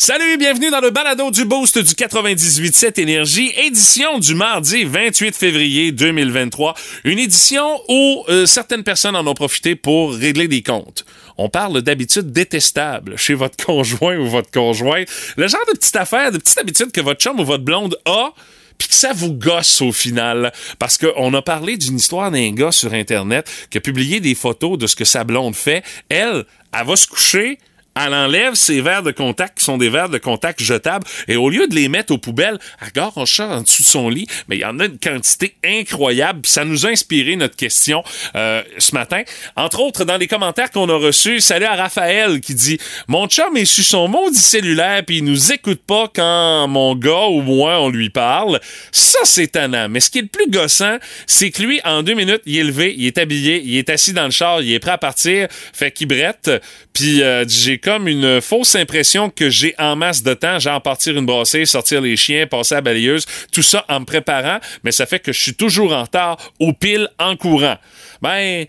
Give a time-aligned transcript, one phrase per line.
[0.00, 5.90] Salut, bienvenue dans le balado du Boost du 98.7 Énergie, édition du mardi 28 février
[5.90, 6.74] 2023.
[7.02, 11.04] Une édition où euh, certaines personnes en ont profité pour régler des comptes.
[11.36, 15.08] On parle d'habitudes détestables chez votre conjoint ou votre conjointe.
[15.36, 18.32] Le genre de petite affaire, de petite habitude que votre chum ou votre blonde a
[18.78, 20.52] puis que ça vous gosse au final.
[20.78, 24.78] Parce qu'on a parlé d'une histoire d'un gars sur Internet qui a publié des photos
[24.78, 25.82] de ce que sa blonde fait.
[26.08, 27.58] Elle, elle va se coucher,
[27.98, 31.50] elle enlève ses verres de contact qui sont des verres de contact jetables et au
[31.50, 34.26] lieu de les mettre aux poubelles, elle garde en chat en dessous de son lit.
[34.48, 36.40] Mais il y en a une quantité incroyable.
[36.44, 38.02] ça nous a inspiré notre question
[38.34, 39.22] euh, ce matin.
[39.56, 42.78] Entre autres, dans les commentaires qu'on a reçus, salut à Raphaël qui dit
[43.08, 47.26] Mon chum est sur son maudit cellulaire puis il nous écoute pas quand mon gars
[47.28, 48.60] ou moi on lui parle.
[48.92, 49.88] Ça, c'est tannant.
[49.88, 52.64] Mais ce qui est le plus gossant, c'est que lui, en deux minutes, il est
[52.64, 55.48] levé, il est habillé, il est assis dans le char, il est prêt à partir,
[55.50, 56.50] fait qu'il brette.
[56.92, 61.16] Puis euh, j'ai comme une fausse impression que j'ai en masse de temps, genre partir
[61.16, 64.92] une brassée, sortir les chiens, passer à la balayeuse, tout ça en me préparant, mais
[64.92, 67.78] ça fait que je suis toujours en retard au pile en courant.
[68.20, 68.66] Ben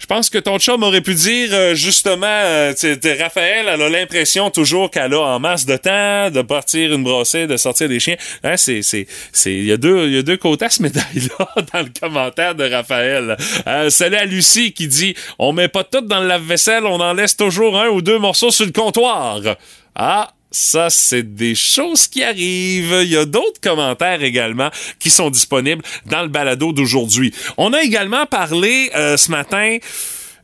[0.00, 2.72] je pense que ton chum aurait pu dire euh, justement, euh,
[3.20, 7.46] Raphaël, elle a l'impression toujours qu'elle a en masse de temps de partir une brossée,
[7.46, 8.16] de sortir des chiens.
[8.42, 10.82] Hein, c'est, c'est, c'est, il y a deux, il y a deux côtés à ce
[10.82, 13.36] médaille-là dans le commentaire de Raphaël.
[13.66, 17.12] Euh, salut à Lucie qui dit, on met pas tout dans le lave-vaisselle, on en
[17.12, 19.40] laisse toujours un ou deux morceaux sur le comptoir.
[19.94, 23.00] Ah, ça, c'est des choses qui arrivent.
[23.02, 27.32] Il y a d'autres commentaires également qui sont disponibles dans le balado d'aujourd'hui.
[27.56, 29.78] On a également parlé euh, ce matin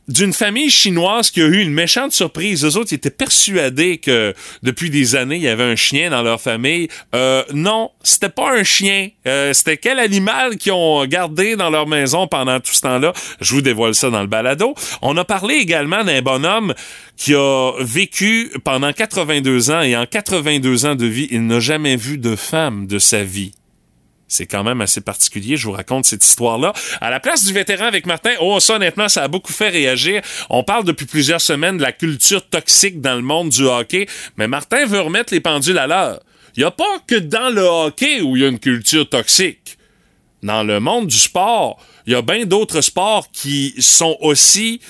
[0.07, 2.63] d'une famille chinoise qui a eu une méchante surprise.
[2.63, 4.33] Eux autres, ils étaient persuadés que
[4.63, 6.87] depuis des années, il y avait un chien dans leur famille.
[7.13, 9.09] Euh, non, c'était pas un chien.
[9.27, 13.13] Euh, c'était quel animal qu'ils ont gardé dans leur maison pendant tout ce temps-là?
[13.41, 14.73] Je vous dévoile ça dans le balado.
[15.01, 16.73] On a parlé également d'un bonhomme
[17.17, 21.95] qui a vécu pendant 82 ans et en 82 ans de vie, il n'a jamais
[21.95, 23.51] vu de femme de sa vie.
[24.27, 25.55] C'est quand même assez particulier.
[25.55, 26.73] Je vous raconte cette histoire-là.
[26.99, 30.21] À la place du vétéran avec Martin, oh, ça, honnêtement, ça a beaucoup fait réagir.
[30.49, 34.47] On parle depuis plusieurs semaines de la culture toxique dans le monde du hockey, mais
[34.47, 36.19] Martin veut remettre les pendules à l'heure.
[36.55, 39.77] Il n'y a pas que dans le hockey où il y a une culture toxique.
[40.43, 44.81] Dans le monde du sport, il y a bien d'autres sports qui sont aussi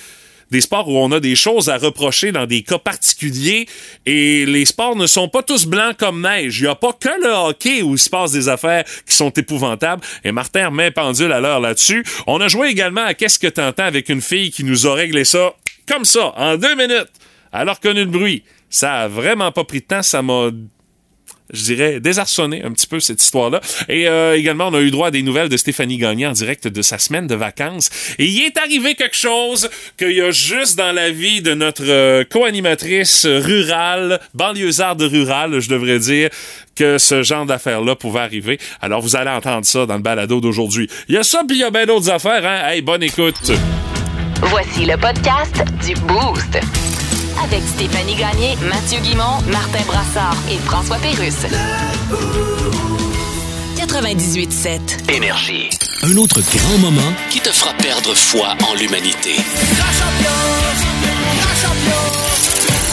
[0.51, 3.67] des sports où on a des choses à reprocher dans des cas particuliers
[4.05, 6.59] et les sports ne sont pas tous blancs comme neige.
[6.59, 9.29] Il n'y a pas que le hockey où il se passe des affaires qui sont
[9.29, 12.05] épouvantables et Martin remet pendule à l'heure là-dessus.
[12.27, 15.25] On a joué également à Qu'est-ce que t'entends avec une fille qui nous a réglé
[15.25, 15.53] ça
[15.87, 17.09] comme ça, en deux minutes.
[17.53, 18.43] Elle a reconnu le bruit.
[18.69, 20.51] Ça a vraiment pas pris de temps, ça m'a
[21.51, 23.61] je dirais, désarçonner un petit peu cette histoire-là.
[23.89, 26.67] Et euh, également, on a eu droit à des nouvelles de Stéphanie Gagné en direct
[26.67, 27.89] de sa semaine de vacances.
[28.19, 31.83] Et il est arrivé quelque chose qu'il y a juste dans la vie de notre
[31.85, 36.29] euh, co-animatrice rurale, banlieusarde rurale, je devrais dire,
[36.75, 38.59] que ce genre d'affaires-là pouvait arriver.
[38.81, 40.89] Alors, vous allez entendre ça dans le balado d'aujourd'hui.
[41.07, 42.69] Il y a ça, puis il y a bien d'autres affaires, hein?
[42.69, 43.51] Hey, bonne écoute!
[44.41, 46.59] Voici le podcast du Boost
[47.43, 51.45] avec Stéphanie Gagné, Mathieu Guimont, Martin Brassard et François Pérusse.
[53.75, 55.69] 98.7 Énergie.
[56.03, 59.35] Un autre grand moment qui te fera perdre foi en l'humanité.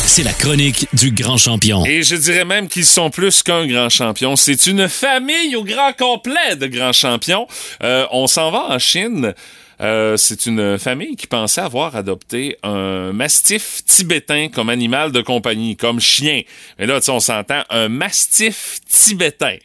[0.06, 1.84] C'est la chronique du grand champion.
[1.84, 4.36] Et je dirais même qu'ils sont plus qu'un grand champion.
[4.36, 7.48] C'est une famille au grand complet de grands champions.
[7.82, 9.34] Euh, on s'en va en Chine.
[9.80, 15.76] Euh, c'est une famille qui pensait avoir adopté un mastif tibétain comme animal de compagnie,
[15.76, 16.42] comme chien.
[16.78, 19.56] Mais là, on s'entend, un mastif tibétain.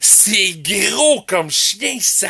[0.00, 2.28] C'est gros comme chien, ça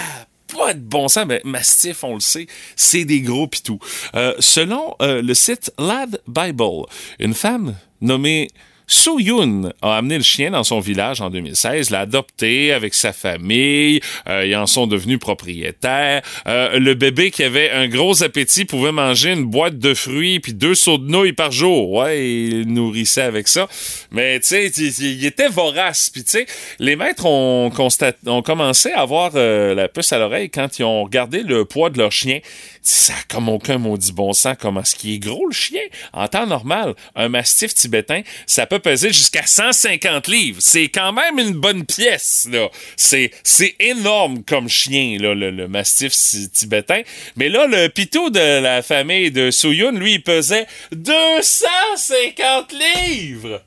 [0.48, 3.78] pas de bon sens, mais Mastif, on le sait, c'est des gros pitous.
[4.14, 6.86] Euh, selon euh, le site Lad Bible,
[7.18, 8.48] une femme nommée
[8.90, 13.12] Su Yun a amené le chien dans son village en 2016, l'a adopté avec sa
[13.12, 16.22] famille, euh, ils en sont devenus propriétaires.
[16.46, 20.54] Euh, le bébé qui avait un gros appétit pouvait manger une boîte de fruits puis
[20.54, 21.90] deux sauts de nouilles par jour.
[21.90, 23.68] Ouais, il nourrissait avec ça.
[24.10, 26.08] Mais tu sais, il, était vorace.
[26.08, 26.46] Puis tu sais,
[26.78, 31.42] les maîtres ont, commencé à avoir euh, la puce à l'oreille quand ils ont regardé
[31.42, 32.40] le poids de leur chien.
[32.80, 35.82] Ça comme aucun maudit bon sens comment ce qui est gros le chien?
[36.14, 40.58] En temps normal, un mastif tibétain, ça peut peser jusqu'à 150 livres.
[40.60, 42.68] C'est quand même une bonne pièce, là.
[42.96, 46.12] C'est, c'est énorme comme chien, là, le, le mastif
[46.52, 47.02] tibétain.
[47.36, 53.62] Mais là, le pitou de la famille de Souyun, lui, il pesait 250 livres!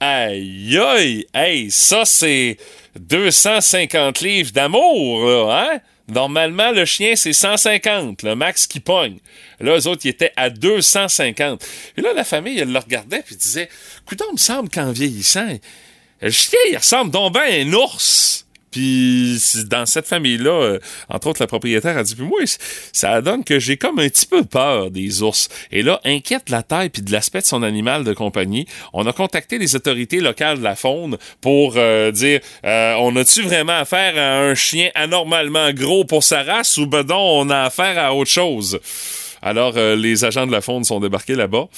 [0.00, 1.26] Aïe aïe!
[1.34, 2.56] Hey, ça c'est
[2.98, 5.80] 250 livres d'amour, là, hein?
[6.10, 9.18] Normalement, le chien, c'est 150, le max qui pogne.
[9.60, 11.64] Là, eux autres, ils étaient à 250.
[11.96, 13.68] Et là, la famille, elle le regardait puis disait,
[14.02, 15.58] écoute, il me semble qu'en vieillissant,
[16.20, 18.46] le chien, il ressemble donc à un ours.
[18.70, 20.78] Puis dans cette famille-là, euh,
[21.08, 22.40] entre autres, la propriétaire a dit, puis moi,
[22.92, 25.48] ça donne que j'ai comme un petit peu peur des ours.
[25.72, 29.12] Et là, inquiète la taille puis de l'aspect de son animal de compagnie, on a
[29.12, 34.16] contacté les autorités locales de la faune pour euh, dire, euh, on a-tu vraiment affaire
[34.16, 38.14] à un chien anormalement gros pour sa race ou ben non, on a affaire à
[38.14, 38.78] autre chose?
[39.42, 41.68] Alors, les agents de la faune sont débarqués là-bas,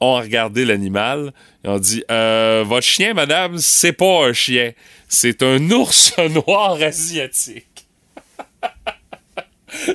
[0.00, 1.32] ont regardé l'animal
[1.64, 4.72] et ont dit, votre chien, madame, c'est pas un chien
[5.14, 7.86] c'est un ours noir asiatique.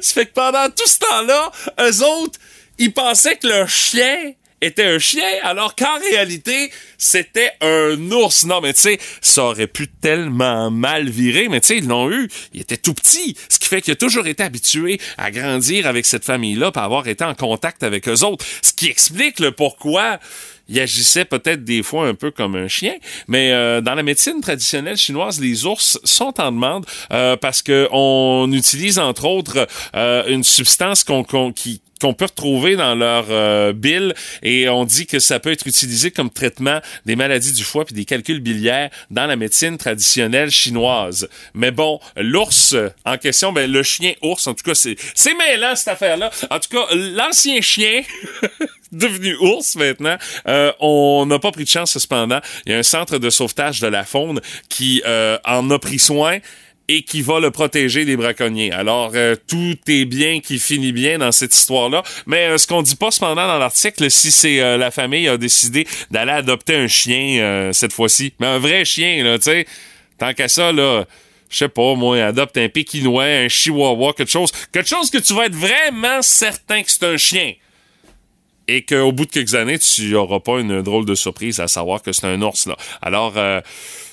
[0.01, 1.51] Ça fait que pendant tout ce temps-là,
[1.81, 2.39] eux autres,
[2.77, 8.45] ils pensaient que leur chien était un chien, alors qu'en réalité, c'était un ours.
[8.45, 12.11] Non, mais tu sais, ça aurait pu tellement mal virer, mais tu sais, ils l'ont
[12.11, 12.29] eu.
[12.53, 16.05] Il était tout petit, ce qui fait qu'il a toujours été habitué à grandir avec
[16.05, 18.45] cette famille-là, pour avoir été en contact avec eux autres.
[18.61, 20.19] Ce qui explique le pourquoi
[20.69, 22.93] il agissait peut-être des fois un peu comme un chien,
[23.27, 27.87] mais euh, dans la médecine traditionnelle chinoise, les ours sont en demande euh, parce que
[27.91, 33.73] on utilise entre autres euh, une substance qu'on, qui qu'on peut retrouver dans leur euh,
[33.73, 37.85] bile et on dit que ça peut être utilisé comme traitement des maladies du foie
[37.85, 41.29] puis des calculs biliaires dans la médecine traditionnelle chinoise.
[41.53, 42.75] Mais bon, l'ours
[43.05, 46.31] en question, ben le chien ours, en tout cas, c'est c'est mêlant cette affaire-là.
[46.49, 48.01] En tout cas, l'ancien chien
[48.91, 50.17] devenu ours maintenant,
[50.47, 52.39] euh, on n'a pas pris de chance cependant.
[52.65, 55.99] Il y a un centre de sauvetage de la faune qui euh, en a pris
[55.99, 56.39] soin
[56.89, 58.71] et qui va le protéger des braconniers.
[58.71, 62.01] Alors, euh, tout est bien qui finit bien dans cette histoire-là.
[62.25, 65.37] Mais euh, ce qu'on dit pas cependant dans l'article, si c'est euh, la famille a
[65.37, 69.67] décidé d'aller adopter un chien cette fois-ci, mais un vrai chien, là, tu sais,
[70.17, 71.05] tant qu'à ça, là
[71.51, 75.33] je sais pas, moi, adopte un pékinois, un chihuahua, quelque chose, quelque chose que tu
[75.33, 77.53] vas être vraiment certain que c'est un chien.
[78.67, 82.03] Et qu'au bout de quelques années, tu auras pas une drôle de surprise à savoir
[82.03, 82.75] que c'est un ours, là.
[83.01, 83.33] Alors,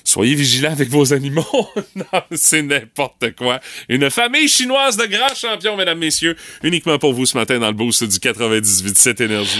[0.07, 1.45] Soyez vigilants avec vos animaux.
[1.97, 3.59] non, c'est n'importe quoi.
[3.89, 7.73] Une famille chinoise de grands champions, mesdames, messieurs, uniquement pour vous ce matin dans le
[7.73, 9.59] boost du 98.7 Énergie.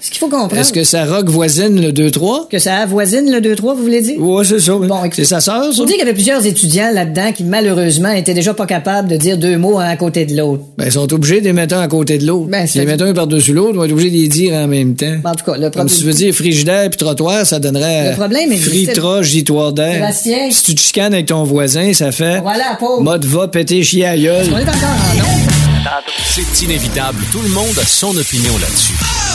[0.00, 0.56] Ce qu'il faut comprendre.
[0.58, 2.48] Est-ce que ça rock voisine le 2-3?
[2.50, 4.20] Que ça avoisine le 2-3, vous voulez dire?
[4.20, 4.72] Ouais, c'est ça.
[4.74, 5.82] Bon, c'est sa sœur, ça?
[5.82, 9.16] On dit qu'il y avait plusieurs étudiants là-dedans qui, malheureusement, étaient déjà pas capables de
[9.16, 10.62] dire deux mots un à côté de l'autre.
[10.78, 12.48] Ben, ils sont obligés de les mettre un à côté de l'autre.
[12.48, 14.66] Ben, si les mettent un par-dessus l'autre, ils vont être obligés de les dire en
[14.66, 15.14] même temps.
[15.24, 15.88] En tout cas, le Comme problème.
[15.88, 18.10] si tu veux dire frigidaire puis trottoir, ça donnerait.
[18.10, 20.12] Le problème est- Fritra, gitoire d'air.
[20.12, 22.40] Si tu te chicanes avec ton voisin, ça fait.
[22.40, 23.02] Voilà, pauvre.
[23.02, 24.46] Mode va péter chier à gueule.
[24.52, 25.24] On est encore en.
[26.26, 29.33] C'est inévitable, tout le monde a son opinion là-dessus.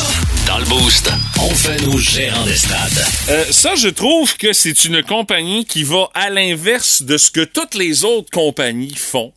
[0.49, 1.11] Dans le boost,
[1.43, 3.05] on fait nos gérants des stades.
[3.29, 7.41] Euh, ça, je trouve que c'est une compagnie qui va à l'inverse de ce que
[7.41, 9.31] toutes les autres compagnies font.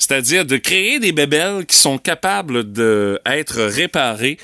[0.00, 4.38] C'est-à-dire de créer des bébelles qui sont capables d'être réparées,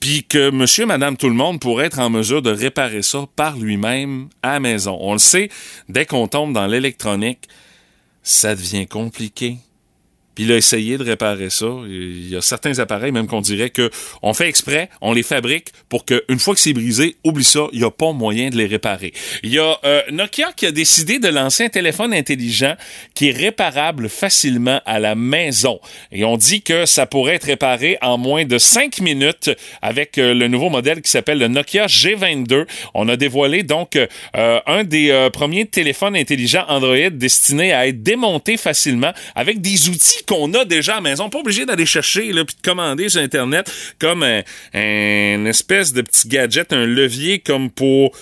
[0.00, 3.58] puis que monsieur, madame, tout le monde pourrait être en mesure de réparer ça par
[3.58, 4.96] lui-même à maison.
[4.98, 5.50] On le sait,
[5.90, 7.48] dès qu'on tombe dans l'électronique,
[8.22, 9.58] ça devient compliqué.
[10.36, 11.66] Puis il a essayé de réparer ça.
[11.88, 13.90] Il y a certains appareils, même qu'on dirait que
[14.22, 17.66] on fait exprès, on les fabrique pour que une fois que c'est brisé, oublie ça,
[17.72, 19.14] il n'y a pas moyen de les réparer.
[19.42, 22.74] Il y a euh, Nokia qui a décidé de lancer un téléphone intelligent
[23.14, 25.80] qui est réparable facilement à la maison.
[26.12, 29.50] Et on dit que ça pourrait être réparé en moins de 5 minutes
[29.80, 32.66] avec euh, le nouveau modèle qui s'appelle le Nokia G22.
[32.92, 38.58] On a dévoilé donc euh, un des premiers téléphones intelligents Android destinés à être démonté
[38.58, 41.30] facilement avec des outils qu'on a déjà à la maison.
[41.30, 44.42] Pas obligé d'aller chercher là, puis de commander sur Internet comme un,
[44.74, 48.12] un espèce de petit gadget, un levier comme pour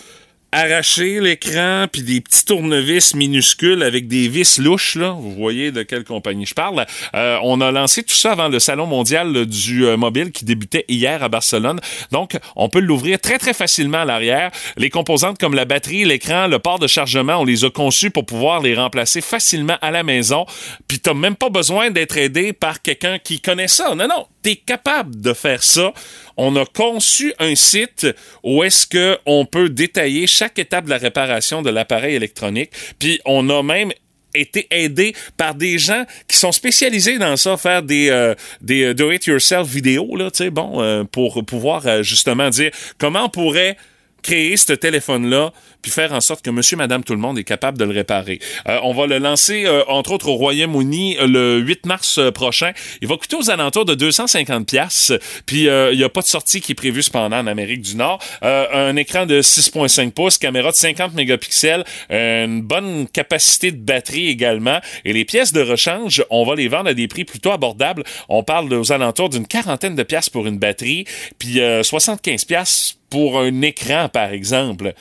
[0.54, 5.10] arracher l'écran puis des petits tournevis minuscules avec des vis louches là.
[5.10, 6.86] Vous voyez de quelle compagnie je parle.
[7.14, 10.44] Euh, on a lancé tout ça avant le salon mondial là, du euh, mobile qui
[10.44, 11.80] débutait hier à Barcelone.
[12.12, 14.52] Donc on peut l'ouvrir très très facilement à l'arrière.
[14.76, 18.24] Les composantes comme la batterie, l'écran, le port de chargement, on les a conçus pour
[18.24, 20.46] pouvoir les remplacer facilement à la maison.
[20.86, 23.96] Puis t'as même pas besoin d'être aidé par quelqu'un qui connaît ça.
[23.96, 25.92] Non non, capable de faire ça.
[26.36, 28.06] On a conçu un site
[28.42, 32.70] où est-ce que on peut détailler chaque étape de la réparation de l'appareil électronique.
[32.98, 33.92] Puis on a même
[34.34, 38.34] été aidé par des gens qui sont spécialisés dans ça, faire des euh,
[38.70, 43.76] euh, do-it-yourself vidéos là, tu sais, bon, euh, pour pouvoir justement dire comment on pourrait
[44.24, 45.52] créer ce téléphone-là,
[45.82, 48.40] puis faire en sorte que monsieur, madame, tout le monde est capable de le réparer.
[48.66, 52.72] Euh, on va le lancer, euh, entre autres, au Royaume-Uni euh, le 8 mars prochain.
[53.02, 55.12] Il va coûter aux alentours de 250 pièces.
[55.44, 58.18] Puis il n'y a pas de sortie qui est prévue cependant en Amérique du Nord.
[58.40, 64.80] Un écran de 6.5 pouces, caméra de 50 mégapixels, une bonne capacité de batterie également.
[65.04, 68.04] Et les pièces de rechange, on va les vendre à des prix plutôt abordables.
[68.28, 71.04] On parle aux alentours d'une quarantaine de pièces pour une batterie,
[71.38, 74.92] puis euh, 75 pièces pour un écran, par exemple.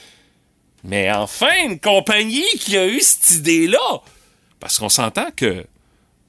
[0.84, 4.04] Mais enfin, une compagnie qui a eu cette idée-là.
[4.60, 5.66] Parce qu'on s'entend que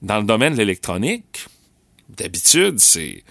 [0.00, 1.44] dans le domaine de l'électronique,
[2.08, 3.22] d'habitude, c'est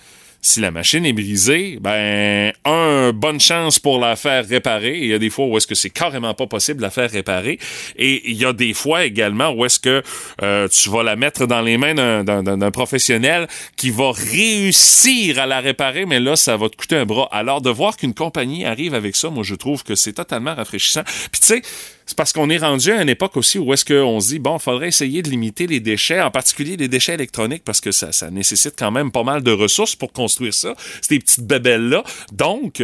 [0.46, 5.00] si la machine est brisée, ben un bonne chance pour la faire réparer.
[5.00, 7.10] Il y a des fois où est-ce que c'est carrément pas possible de la faire
[7.10, 7.58] réparer,
[7.96, 10.04] et il y a des fois également où est-ce que
[10.42, 13.48] euh, tu vas la mettre dans les mains d'un- professionnel
[13.78, 17.30] qui va réussir à la réparer, mais là ça va te coûter un bras.
[17.32, 21.04] Alors de voir qu'une compagnie arrive avec ça, moi je trouve que c'est totalement rafraîchissant.
[21.32, 21.62] Puis tu sais.
[22.06, 24.58] C'est parce qu'on est rendu à une époque aussi où est-ce qu'on se dit, bon,
[24.58, 28.12] il faudrait essayer de limiter les déchets, en particulier les déchets électroniques, parce que ça,
[28.12, 32.04] ça nécessite quand même pas mal de ressources pour construire ça, ces petites babelles-là.
[32.32, 32.84] Donc,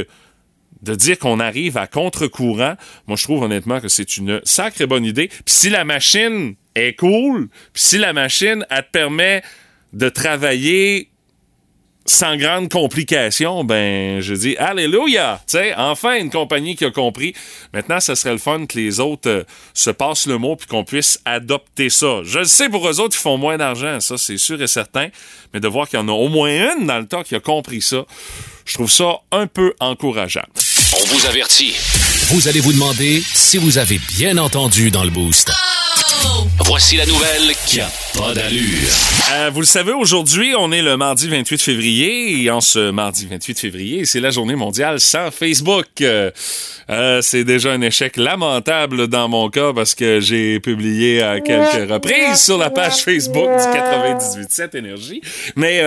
[0.81, 2.75] de dire qu'on arrive à contre-courant,
[3.07, 5.27] moi, je trouve honnêtement que c'est une sacrée bonne idée.
[5.27, 9.43] Puis si la machine est cool, puis si la machine, elle te permet
[9.93, 11.09] de travailler
[12.09, 15.39] sans grande complication, ben, je dis Alléluia!
[15.47, 17.35] Tu sais, enfin, une compagnie qui a compris.
[17.71, 19.43] Maintenant, ça serait le fun que les autres euh,
[19.75, 22.21] se passent le mot puis qu'on puisse adopter ça.
[22.23, 25.09] Je le sais, pour eux autres, ils font moins d'argent, ça, c'est sûr et certain.
[25.53, 27.39] Mais de voir qu'il y en a au moins une dans le temps qui a
[27.39, 28.05] compris ça,
[28.65, 30.45] je trouve ça un peu encourageant.
[30.99, 31.75] On vous avertit.
[32.29, 35.51] Vous allez vous demander si vous avez bien entendu dans le boost.
[36.65, 37.89] Voici la nouvelle qui a
[38.21, 43.27] Euh, vous le savez, aujourd'hui, on est le mardi 28 février et en ce mardi
[43.29, 45.85] 28 février, c'est la journée mondiale sans Facebook.
[46.01, 46.29] Euh,
[46.89, 51.89] euh, c'est déjà un échec lamentable dans mon cas parce que j'ai publié à quelques
[51.89, 55.21] reprises sur la page Facebook du 98.7 Énergie.
[55.55, 55.81] Mais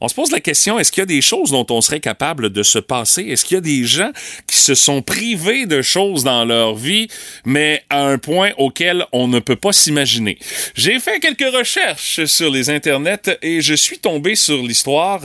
[0.00, 2.50] on se pose la question, est-ce qu'il y a des choses dont on serait capable
[2.50, 3.22] de se passer?
[3.22, 4.10] Est-ce qu'il y a des gens
[4.46, 7.08] qui se sont privés de choses dans leur vie,
[7.44, 10.38] mais à un point auquel on ne peut pas s'imaginer?
[10.74, 15.20] J'ai fait quelques recherches sur les internets et je suis tombé sur l'histoire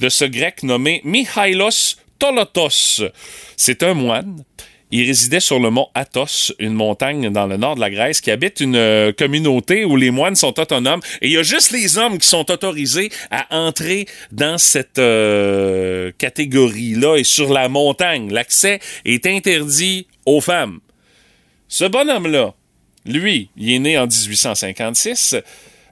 [0.00, 3.02] de ce grec nommé Mikhailos Tolotos.
[3.56, 4.42] C'est un moine.
[4.90, 8.30] Il résidait sur le mont Athos, une montagne dans le nord de la Grèce, qui
[8.30, 11.98] habite une euh, communauté où les moines sont autonomes et il y a juste les
[11.98, 18.32] hommes qui sont autorisés à entrer dans cette euh, catégorie-là et sur la montagne.
[18.32, 20.78] L'accès est interdit aux femmes.
[21.66, 22.54] Ce bonhomme-là,
[23.04, 25.36] lui, il est né en 1856.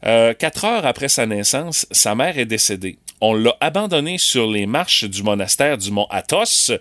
[0.05, 2.99] Euh, quatre heures après sa naissance, sa mère est décédée.
[3.21, 6.73] On l'a abandonné sur les marches du monastère du mont Athos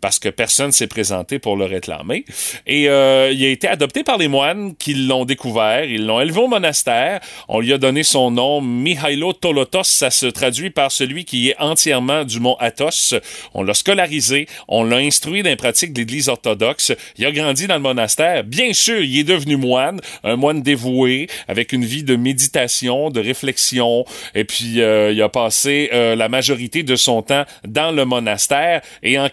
[0.00, 2.24] parce que personne s'est présenté pour le réclamer.
[2.66, 5.84] Et euh, il a été adopté par les moines qui l'ont découvert.
[5.84, 7.20] Ils l'ont élevé au monastère.
[7.48, 9.84] On lui a donné son nom, Mihailo Tolotos.
[9.84, 13.14] Ça se traduit par celui qui est entièrement du mont Athos.
[13.54, 14.46] On l'a scolarisé.
[14.68, 16.92] On l'a instruit dans les pratiques de l'Église orthodoxe.
[17.16, 18.44] Il a grandi dans le monastère.
[18.44, 23.20] Bien sûr, il est devenu moine, un moine dévoué, avec une vie de méditation, de
[23.20, 24.04] réflexion.
[24.34, 28.82] Et puis, euh, il a passé euh, la majorité de son temps dans le monastère.
[29.02, 29.28] Et en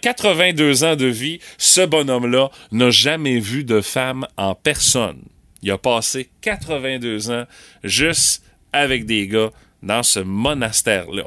[0.56, 5.22] 82 ans de vie, ce bonhomme-là n'a jamais vu de femme en personne.
[5.62, 7.46] Il a passé 82 ans
[7.84, 9.52] juste avec des gars
[9.86, 11.24] dans ce monastère-là.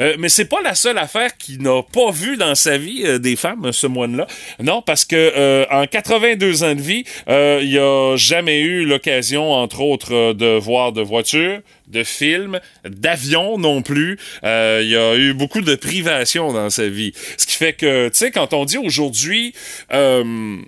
[0.00, 3.18] Euh, mais c'est pas la seule affaire qu'il n'a pas vu dans sa vie euh,
[3.18, 4.26] des femmes, ce moine-là.
[4.60, 9.52] Non, parce que euh, en 82 ans de vie, euh, il a jamais eu l'occasion,
[9.52, 14.18] entre autres, euh, de voir de voitures, de films, d'avions non plus.
[14.44, 17.12] Euh, il y a eu beaucoup de privations dans sa vie.
[17.36, 19.54] Ce qui fait que, tu sais, quand on dit aujourd'hui...
[19.92, 20.58] euh,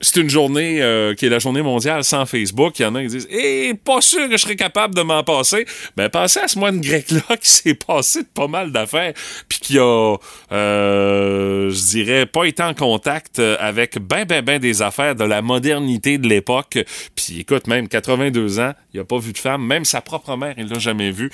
[0.00, 2.78] c'est une journée euh, qui est la journée mondiale sans Facebook.
[2.78, 5.22] Il y en a qui disent Eh, pas sûr que je serais capable de m'en
[5.24, 5.66] passer.
[5.96, 9.14] Ben, pensez à ce moine grec-là qui s'est passé de pas mal d'affaires,
[9.48, 10.16] puis qui a,
[10.52, 15.42] euh, je dirais, pas été en contact avec ben, ben, ben des affaires de la
[15.42, 16.78] modernité de l'époque.
[17.14, 19.64] Puis écoute, même 82 ans, il a pas vu de femme.
[19.66, 21.30] Même sa propre mère, il l'a jamais vue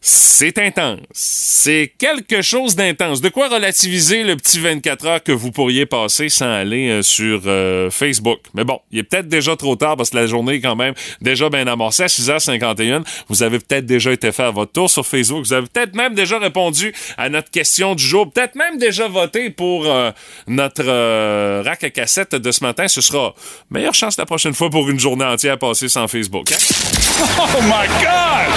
[0.00, 1.00] c'est intense.
[1.12, 3.20] C'est quelque chose d'intense.
[3.20, 7.42] De quoi relativiser le petit 24 heures que vous pourriez passer sans aller euh, sur
[7.46, 8.38] euh, Facebook?
[8.54, 10.94] Mais bon, il est peut-être déjà trop tard parce que la journée est quand même
[11.20, 13.02] déjà bien amorcée à 6h51.
[13.28, 15.44] Vous avez peut-être déjà été faire votre tour sur Facebook.
[15.44, 18.30] Vous avez peut-être même déjà répondu à notre question du jour.
[18.30, 20.10] Peut-être même déjà voté pour euh,
[20.46, 22.86] notre euh, rack à cassette de ce matin.
[22.88, 23.34] Ce sera
[23.70, 26.52] meilleure chance la prochaine fois pour une journée entière passée sans Facebook.
[26.52, 26.56] hein?
[27.40, 28.52] Oh my God!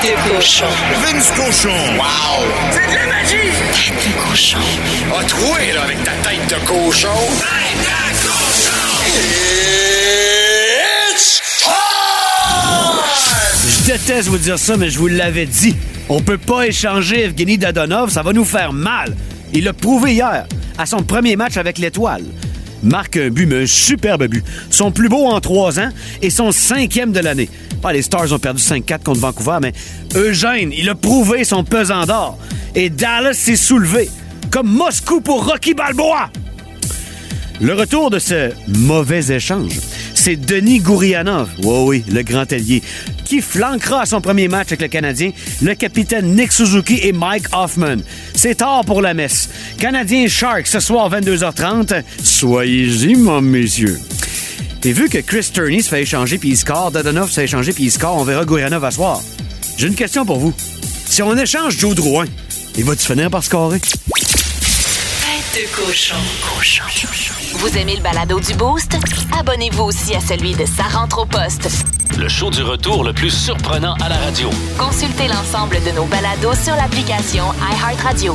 [0.00, 0.69] Tête de cochon.
[1.02, 1.68] Vince Cochon!
[1.96, 2.44] Wow!
[2.70, 3.50] C'est de la magie!
[3.72, 4.58] Tête de cochon.
[5.18, 7.08] A troué, là, avec ta tête de cochon!
[7.38, 8.72] Tête de cochon!
[11.14, 11.70] It's time!
[13.68, 15.76] Je déteste vous dire ça, mais je vous l'avais dit.
[16.08, 19.16] On peut pas échanger Evgeny Dadonov, ça va nous faire mal.
[19.52, 20.46] Il l'a prouvé hier,
[20.78, 22.24] à son premier match avec l'Étoile.
[22.82, 24.44] Marque un but, mais un superbe but.
[24.70, 25.90] Son plus beau en trois ans
[26.22, 27.48] et son cinquième de l'année.
[27.92, 29.72] Les Stars ont perdu 5-4 contre Vancouver, mais
[30.14, 32.38] Eugène, il a prouvé son pesant d'or.
[32.74, 34.08] Et Dallas s'est soulevé,
[34.50, 36.30] comme Moscou pour Rocky Balboa.
[37.62, 39.72] Le retour de ce mauvais échange,
[40.14, 42.82] c'est Denis Gourianov, oui, oui, le grand allié,
[43.26, 47.96] qui flanquera son premier match avec le Canadien le capitaine Nick Suzuki et Mike Hoffman.
[48.34, 49.50] C'est tard pour la messe.
[49.78, 52.02] Canadien Shark ce soir 22h30.
[52.22, 54.00] Soyez-y, mon messieurs.
[54.82, 57.74] Et vu que Chris Turney se fait échanger puis il score, Dadonov se fait échanger
[57.74, 59.20] puis il score, on verra Gourianov à soir.
[59.76, 60.54] J'ai une question pour vous.
[61.06, 62.24] Si on échange Joe Drouin,
[62.78, 63.80] il va-tu finir par scorer?
[63.80, 65.66] Tête.
[67.60, 68.96] Vous aimez le balado du Boost?
[69.38, 71.68] Abonnez-vous aussi à celui de Sa rentre au poste.
[72.18, 74.48] Le show du retour le plus surprenant à la radio.
[74.78, 78.34] Consultez l'ensemble de nos balados sur l'application iHeartRadio.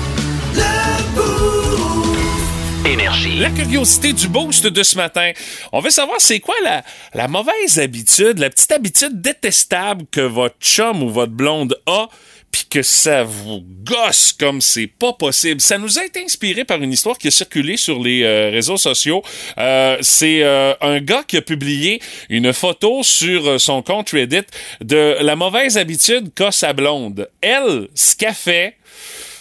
[2.85, 3.39] Énergie.
[3.39, 5.31] La curiosité du boost de ce matin.
[5.71, 6.83] On veut savoir c'est quoi la,
[7.15, 12.09] la mauvaise habitude, la petite habitude détestable que votre chum ou votre blonde a
[12.51, 15.59] puis que ça vous gosse comme c'est pas possible.
[15.59, 18.77] Ça nous a été inspiré par une histoire qui a circulé sur les euh, réseaux
[18.77, 19.23] sociaux.
[19.57, 24.45] Euh, c'est euh, un gars qui a publié une photo sur son compte Reddit
[24.81, 27.29] de la mauvaise habitude qu'a sa blonde.
[27.41, 28.77] Elle, ce qu'elle fait,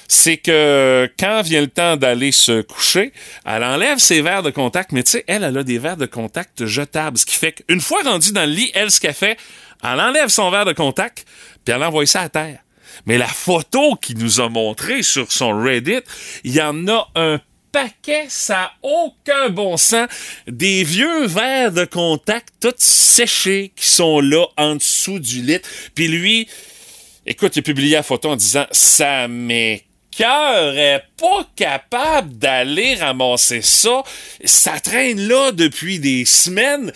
[0.08, 3.12] c'est que quand vient le temps d'aller se coucher,
[3.44, 6.06] elle enlève ses verres de contact, mais tu sais, elle, elle a des verres de
[6.06, 9.38] contact jetables, ce qui fait qu'une fois rendue dans le lit, elle, ce qu'elle fait,
[9.82, 11.26] elle enlève son verre de contact,
[11.64, 12.63] puis elle envoie ça à terre.
[13.06, 16.02] Mais la photo qu'il nous a montrée sur son Reddit,
[16.42, 17.40] il y en a un
[17.75, 20.08] paquet, ça a aucun bon sens.
[20.46, 25.60] Des vieux verres de contact, tous séchés, qui sont là en dessous du lit.
[25.95, 26.49] Puis lui,
[27.26, 33.60] écoute, il a publié la photo en disant, ça m'écœure, est pas capable d'aller ramasser
[33.60, 34.04] ça.
[34.45, 36.93] Ça traîne là depuis des semaines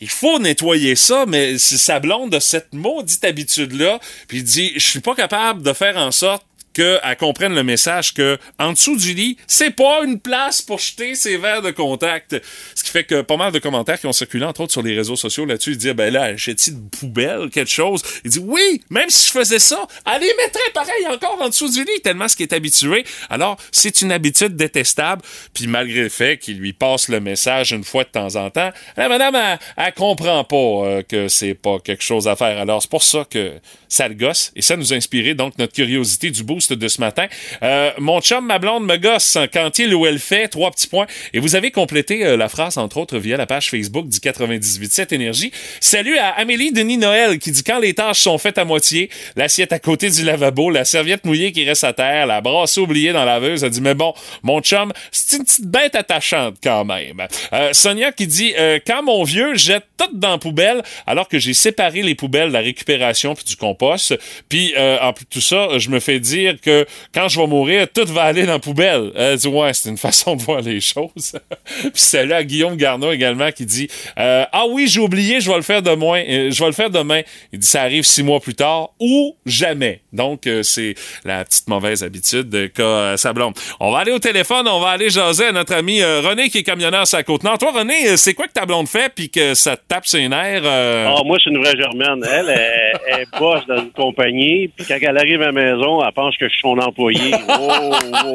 [0.00, 4.72] il faut nettoyer ça, mais c'est sa blonde de cette maudite habitude-là, puis il dit,
[4.74, 8.96] je suis pas capable de faire en sorte qu'elle comprenne le message que en dessous
[8.96, 12.40] du lit, c'est pas une place pour jeter ses verres de contact.
[12.74, 14.94] Ce qui fait que pas mal de commentaires qui ont circulé, entre autres sur les
[14.94, 18.02] réseaux sociaux là-dessus, ils disent, ben là, jette-t-il une poubelle, quelque chose?
[18.24, 21.70] Il dit, oui, même si je faisais ça, elle les mettrait pareil encore en dessous
[21.70, 23.04] du lit, tellement ce qui est habitué.
[23.28, 25.22] Alors, c'est une habitude détestable,
[25.54, 28.70] puis malgré le fait qu'il lui passe le message une fois de temps en temps,
[28.96, 32.58] la madame, elle, elle comprend pas euh, que c'est pas quelque chose à faire.
[32.58, 33.54] Alors, c'est pour ça que
[33.88, 37.26] ça le gosse, et ça nous a inspiré donc notre curiosité du de ce matin.
[37.62, 41.06] Euh, mon chum, ma blonde me gosse quand il ou elle fait, trois petits points.
[41.32, 45.14] Et vous avez complété euh, la phrase, entre autres, via la page Facebook du 98.7
[45.14, 45.52] Énergie.
[45.80, 49.72] Salut à Amélie Denis Noël qui dit quand les tâches sont faites à moitié, l'assiette
[49.72, 53.24] à côté du lavabo, la serviette mouillée qui reste à terre, la brasse oubliée dans
[53.24, 57.26] la laveuse, elle dit mais bon, mon chum, c'est une petite bête attachante quand même.
[57.52, 61.38] Euh, Sonia qui dit euh, quand mon vieux jette tout dans la poubelle alors que
[61.38, 64.18] j'ai séparé les poubelles de la récupération puis du compost,
[64.48, 67.46] puis euh, en plus de tout ça, je me fais dire que quand je vais
[67.46, 69.12] mourir, tout va aller dans la poubelle.
[69.14, 71.38] Elle dit ouais, c'est une façon de voir les choses.
[71.82, 75.56] puis c'est là Guillaume Garneau également qui dit euh, ah oui, j'ai oublié, je vais
[75.56, 77.22] le faire demain, euh, je vais le faire demain.
[77.52, 80.00] Il dit ça arrive six mois plus tard ou jamais.
[80.12, 83.54] Donc euh, c'est la petite mauvaise habitude qu'a euh, sa blonde.
[83.78, 86.58] On va aller au téléphone, on va aller jaser à notre ami euh, René qui
[86.58, 87.58] est camionneur sur la côte nord.
[87.58, 90.28] Toi René, euh, c'est quoi que ta blonde fait puis que ça te tape ses
[90.28, 91.06] nerfs euh?
[91.08, 92.24] Ah, moi, c'est une vraie germaine.
[92.30, 96.12] Elle, elle, elle bosse dans une compagnie, puis quand elle arrive à la maison, elle
[96.12, 97.32] pense que je suis son employé.
[97.48, 98.34] Oh, oh,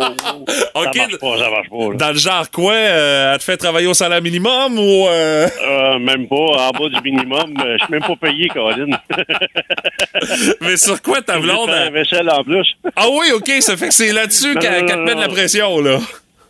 [0.76, 0.84] oh.
[0.84, 1.90] Ça marche pas, ça marche pas.
[1.90, 1.96] là.
[1.96, 6.00] Dans le genre quoi, euh, elle te fait travailler au salaire minimum ou euh, Euh,
[6.00, 7.54] même pas, en bas du minimum.
[7.66, 8.98] Euh, Je suis même pas payé, Colin.
[10.62, 12.68] mais sur quoi ta blonde la elle- vaisselle en plus.
[12.96, 16.00] Ah oui, ok, ça fait que c'est là-dessus qu'elle te met de la pression là.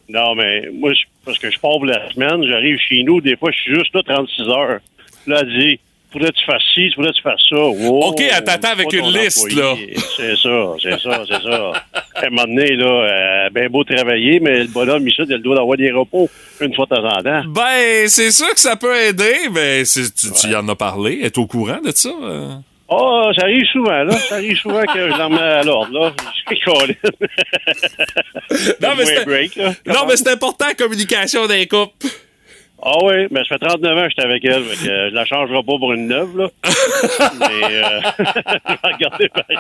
[0.10, 3.36] Non, mais moi, je- parce que je pars pour la semaine, j'arrive chez nous, des
[3.36, 4.80] fois, je suis juste là 36 heures.
[5.28, 5.80] Là, elle dit,
[6.16, 7.56] faudrait-tu faire ci, faudrait-tu faire ça?
[7.58, 9.94] Oh, OK, elle t'attend avec une liste, employé.
[10.16, 11.72] C'est ça, c'est ça, c'est ça.
[12.16, 15.36] À un moment donné, là, euh, ben beau travailler, mais le bonhomme, il, il a
[15.36, 16.30] le droit d'avoir des repos
[16.62, 17.42] une fois de temps en temps.
[17.50, 20.02] Ben, c'est sûr que ça peut aider, mais tu,
[20.32, 21.18] tu y en as parlé.
[21.20, 22.10] Elle est au courant de ça?
[22.24, 22.54] euh?
[22.90, 24.14] Ah, ça arrive souvent, là.
[24.14, 26.14] Ça arrive souvent que je remets à l'ordre, là.
[26.50, 26.98] Je suis.
[28.82, 29.74] Non, mais c'est break, là.
[29.88, 32.08] non, mais c'est important, la communication d'un couple.
[32.82, 34.64] Ah oui, mais ça fait 39 ans que j'étais avec elle.
[34.64, 36.50] Fait que, euh, je la changerai pas pour une neuve, là.
[37.40, 38.00] mais euh,
[39.00, 39.58] je pareil.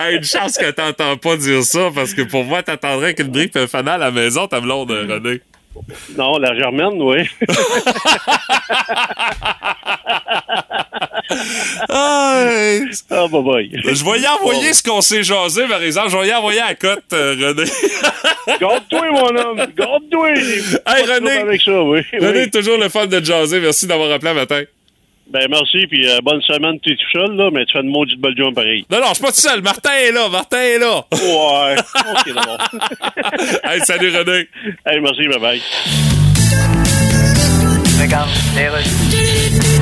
[0.00, 3.52] Hey, une chance que t'entends pas dire ça, parce que pour moi, t'attendrais qu'une brique
[3.52, 5.40] fait fanal à la maison, ta blonde, euh, René.
[6.16, 7.28] Non, la germaine, oui.
[11.88, 12.80] Ah, hey.
[13.10, 13.70] Bye bye.
[13.84, 16.10] Je vais y envoyer ce qu'on s'est jasé, par exemple.
[16.10, 17.64] Je vais y envoyer à la cote, euh, René.
[18.60, 19.66] Garde-toi, mon homme.
[19.76, 20.30] Garde-toi.
[20.30, 21.30] Hey, René.
[21.30, 22.00] trouble Avec ça, oui.
[22.12, 22.50] René, oui.
[22.50, 23.60] toujours le fun de jaser.
[23.60, 24.62] Merci d'avoir appelé un matin.
[25.30, 26.78] Ben, merci, puis euh, bonne semaine.
[26.82, 28.84] Tu es tout seul, là, mais tu fais une maudite belle job pareil.
[28.90, 29.62] Non, non, je suis pas tout seul.
[29.62, 30.28] Martin est là.
[30.28, 31.04] Martin est là.
[31.12, 31.76] Ouais.
[32.12, 32.58] OK, d'abord.
[33.64, 34.48] hey, salut, René.
[34.86, 35.60] hey, merci, bye-bye.
[38.54, 39.81] Qu'est-ce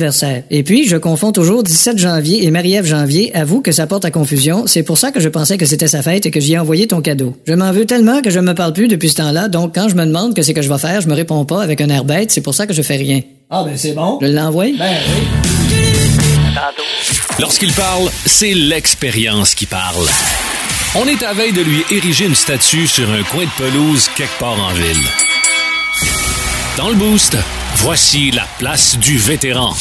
[0.49, 4.11] Et puis, je confonds toujours 17 janvier et Marie-Ève janvier, avoue que ça porte à
[4.11, 6.59] confusion, c'est pour ça que je pensais que c'était sa fête et que j'y ai
[6.59, 7.35] envoyé ton cadeau.
[7.45, 9.95] Je m'en veux tellement que je me parle plus depuis ce temps-là, donc quand je
[9.95, 12.05] me demande que c'est que je vais faire, je me réponds pas avec un air
[12.05, 13.21] bête, c'est pour ça que je fais rien.
[13.49, 14.19] Ah, ben, c'est bon.
[14.21, 14.65] Je l'envoie?
[14.77, 15.23] Ben, oui.
[17.39, 20.05] Lorsqu'il parle, c'est l'expérience qui parle.
[20.95, 24.37] On est à veille de lui ériger une statue sur un coin de pelouse quelque
[24.39, 25.03] part en ville.
[26.77, 27.37] Dans le boost,
[27.83, 29.73] voici la place du vétéran.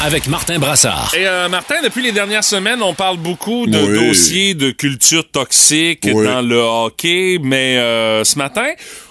[0.00, 1.12] Avec Martin Brassard.
[1.16, 4.08] Et euh, Martin, depuis les dernières semaines, on parle beaucoup de Oui.
[4.08, 6.24] dossiers de culture toxique Oui.
[6.24, 8.66] dans le hockey, mais euh, ce matin,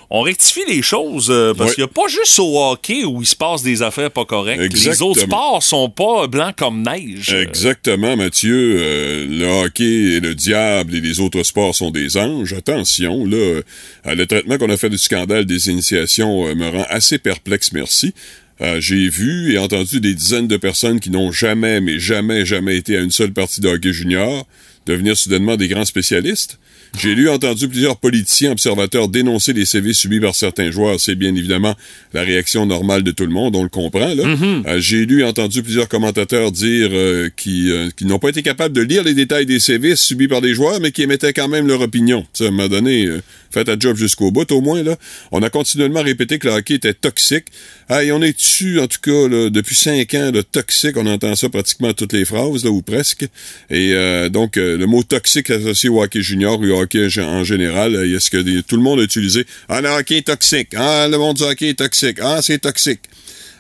[0.10, 1.76] on rectifie les choses euh, parce Oui.
[1.76, 4.74] qu'il n'y a pas juste au hockey où il se passe des affaires pas correctes.
[4.86, 7.34] Les autres sports sont pas blancs comme neige.
[7.34, 8.78] Exactement, Mathieu.
[8.80, 9.84] Euh, le hockey
[10.16, 12.54] et le diable et les autres sports sont des anges.
[12.54, 13.62] Attention, là, euh,
[14.06, 18.14] le traitement qu'on a fait du scandale des initiations me rend assez perplexe, merci.
[18.62, 22.78] Euh, J'ai vu et entendu des dizaines de personnes qui n'ont jamais, mais jamais, jamais
[22.78, 24.48] été à une seule partie de hockey junior
[24.88, 26.58] devenir soudainement des grands spécialistes.
[27.00, 31.00] J'ai lu entendu plusieurs politiciens observateurs dénoncer les CV subis par certains joueurs.
[31.00, 31.76] C'est bien évidemment
[32.14, 34.14] la réaction normale de tout le monde, on le comprend.
[34.14, 34.24] là.
[34.68, 38.82] Euh, J'ai lu entendu plusieurs commentateurs dire euh, qui, euh, n'ont pas été capables de
[38.82, 41.82] lire les détails des CV subis par des joueurs, mais qui émettaient quand même leur
[41.82, 42.26] opinion.
[42.34, 43.08] Ça, moment donné,
[43.52, 44.84] faites un job jusqu'au bout, au moins.
[44.84, 44.96] là.
[45.32, 47.46] On a continuellement répété que le hockey était toxique.
[47.90, 51.36] Ah, et on est dessus, en tout cas, depuis cinq ans, le toxique, on entend
[51.36, 53.24] ça pratiquement toutes les phrases, là, ou presque.
[53.70, 57.44] Et euh, donc, euh, le mot toxique associé au hockey junior ou au hockey en
[57.44, 60.70] général, euh, est-ce que tout le monde a utilisé «Ah, le hockey est toxique.
[60.76, 62.18] Ah, le monde du hockey est toxique.
[62.22, 63.02] Ah, c'est toxique.»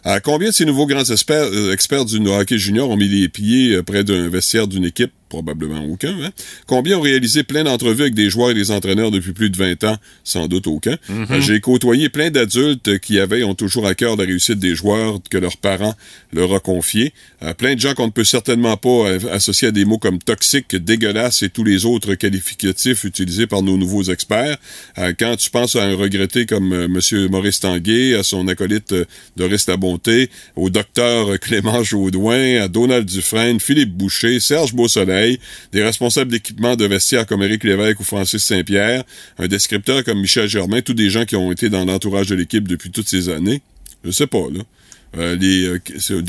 [0.03, 3.81] À combien de ces nouveaux grands experts, experts du hockey junior ont mis les pieds
[3.83, 5.11] près d'un vestiaire d'une équipe?
[5.29, 6.15] Probablement aucun.
[6.23, 6.29] Hein?
[6.67, 9.83] Combien ont réalisé plein d'entrevues avec des joueurs et des entraîneurs depuis plus de 20
[9.83, 9.97] ans?
[10.23, 10.97] Sans doute aucun.
[11.09, 15.19] Euh, J'ai côtoyé plein d'adultes qui avaient ont toujours à cœur la réussite des joueurs
[15.29, 15.95] que leurs parents
[16.33, 17.13] leur ont confié.
[17.43, 20.19] Euh, plein de gens qu'on ne peut certainement pas euh, associer à des mots comme
[20.19, 24.57] toxique, dégueulasse et tous les autres qualificatifs utilisés par nos nouveaux experts.
[24.97, 28.93] Euh, quand tu penses à un regretté comme euh, Monsieur Maurice Tanguay, à son acolyte
[29.35, 35.16] Doris Labonté, au docteur Clément Jaudoin, à Donald Dufresne, Philippe Boucher, Serge Beausoleil,
[35.71, 39.03] des responsables d'équipement de vestiaires comme Éric Lévesque ou Francis Saint-Pierre,
[39.37, 42.67] un descripteur comme Michel Germain, tous des gens qui ont été dans l'entourage de l'équipe
[42.67, 43.61] depuis toutes ces années.
[44.03, 44.61] Je sais pas, là.
[45.17, 46.21] Euh, euh, c'est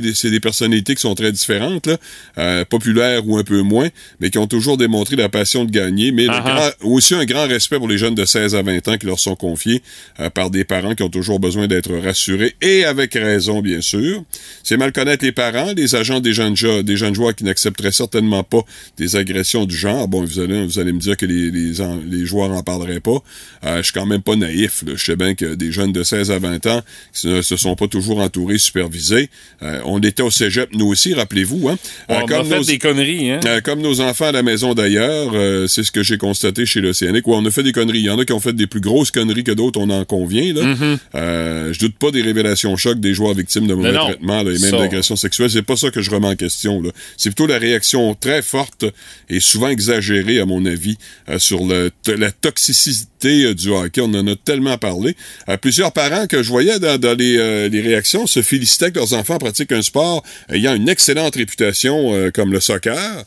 [0.00, 1.96] des, c'est des personnalités qui sont très différentes, là,
[2.38, 3.88] euh, populaires ou un peu moins,
[4.20, 7.46] mais qui ont toujours démontré la passion de gagner, mais Ah grand- aussi un grand
[7.46, 9.82] respect pour les jeunes de 16 à 20 ans qui leur sont confiés
[10.20, 14.24] euh, par des parents qui ont toujours besoin d'être rassurés, et avec raison, bien sûr.
[14.64, 18.42] C'est mal connaître les parents, les agents des jeunes, des jeunes joueurs qui n'accepteraient certainement
[18.44, 18.62] pas
[18.96, 20.08] des agressions du genre.
[20.08, 23.00] Bon, vous allez, vous allez me dire que les, les, en- les joueurs en parleraient
[23.00, 23.18] pas.
[23.64, 24.82] Je suis quand même pas naïf.
[24.86, 24.92] là.
[24.96, 27.76] Je sais bien que des jeunes de 16 à 20 ans qui ne se sont
[27.76, 29.28] pas toujours entouré, supervisé.
[29.62, 31.68] Euh, on était au cégep, nous aussi, rappelez-vous.
[31.68, 31.78] Hein?
[32.08, 33.40] On Euh, a fait des conneries, hein?
[33.44, 35.32] euh, comme nos enfants à la maison d'ailleurs,
[35.68, 37.26] c'est ce que j'ai constaté chez l'Océanique.
[37.26, 37.98] où on a fait des conneries.
[38.00, 40.04] Il y en a qui ont fait des plus grosses conneries que d'autres, on en
[40.04, 40.52] convient.
[40.54, 40.96] Là.
[41.14, 44.58] Euh, je doute pas des révélations chocs des joueurs victimes de mauvais traitements là, et
[44.58, 45.50] même d'agressions sexuelles.
[45.50, 46.82] C'est pas ça que je remets en question.
[47.16, 48.84] C'est plutôt la réaction très forte
[49.28, 50.96] et souvent exagérée, à mon avis,
[51.38, 54.00] sur le, la toxicité euh, du hockey.
[54.00, 55.16] On en a tellement parlé.
[55.60, 59.72] Plusieurs parents que je voyais dans, euh, les réactions se félicitaient que leurs enfants pratiquent
[59.72, 63.24] un sport ayant une excellente réputation euh, comme le soccer.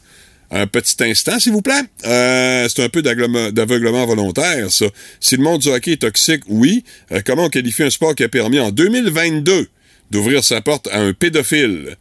[0.51, 1.81] Un petit instant, s'il vous plaît.
[2.03, 4.85] C'est un peu d'aveuglement volontaire, ça.
[5.19, 6.83] Si le monde du hockey est toxique, oui.
[7.25, 9.67] Comment on qualifie un sport qui a permis en 2022
[10.11, 11.97] d'ouvrir sa porte à un pédophile?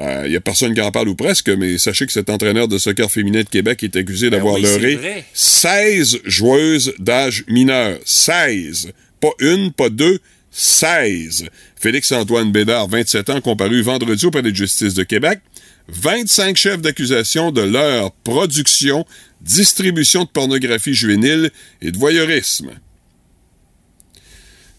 [0.00, 2.78] Il y a personne qui en parle ou presque, mais sachez que cet entraîneur de
[2.78, 5.24] soccer féminin de Québec est accusé d'avoir Ben oui, c'est leurré vrai.
[5.32, 7.98] 16 joueuses d'âge mineur.
[8.04, 8.92] 16.
[9.20, 10.20] Pas une, pas deux,
[10.52, 11.46] 16.
[11.76, 15.40] Félix-Antoine Bédard, 27 ans, comparu vendredi au palais de justice de Québec.
[15.88, 19.04] 25 chefs d'accusation de leur production,
[19.40, 22.70] distribution de pornographie juvénile et de voyeurisme.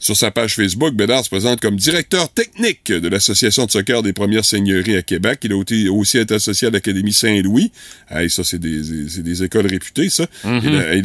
[0.02, 4.14] Sur sa page Facebook, Bédard se présente comme directeur technique de l'Association de soccer des
[4.14, 5.40] premières seigneuries à Québec.
[5.44, 5.58] Il a
[5.92, 7.72] aussi- été associé à l'Académie Saint-Louis.
[8.10, 10.26] Hey, ça, c'est des, écoles réputées, ça.
[10.46, 10.96] A-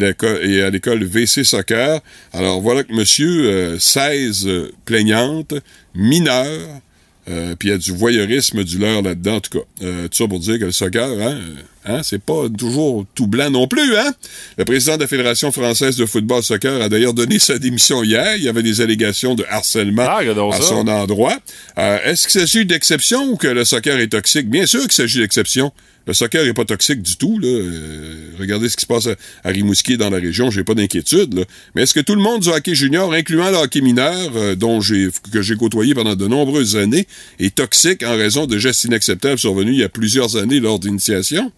[0.43, 2.01] et à l'école VC Soccer.
[2.33, 5.55] Alors, voilà que monsieur, euh, 16 euh, plaignantes,
[5.97, 6.81] mineures,
[7.29, 9.65] euh, puis il y a du voyeurisme, du leurre là-dedans, en tout cas.
[9.83, 11.55] Euh, tout ça pour dire que le soccer, hein, euh,
[11.85, 14.13] hein, c'est pas toujours tout blanc non plus, hein?
[14.59, 18.37] Le président de la Fédération française de football soccer a d'ailleurs donné sa démission hier.
[18.37, 20.21] Il y avait des allégations de harcèlement Ah,
[20.53, 21.39] à son endroit.
[21.79, 24.49] Euh, Est-ce qu'il s'agit d'exception ou que le soccer est toxique?
[24.49, 25.73] Bien sûr qu'il s'agit d'exception.
[26.07, 27.39] Le soccer est pas toxique du tout.
[27.39, 27.49] Là.
[27.49, 31.47] Euh, regardez ce qui se passe à, à Rimouski dans la région, j'ai pas d'inquiétude.
[31.75, 34.83] Mais est-ce que tout le monde du hockey junior, incluant le hockey mineur, euh, dont
[34.83, 37.07] j'ai que j'ai côtoyé pendant de nombreuses années,
[37.41, 41.51] est toxique en raison de gestes inacceptables survenus il y a plusieurs années lors d'initiation?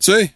[0.00, 0.32] Tu sais,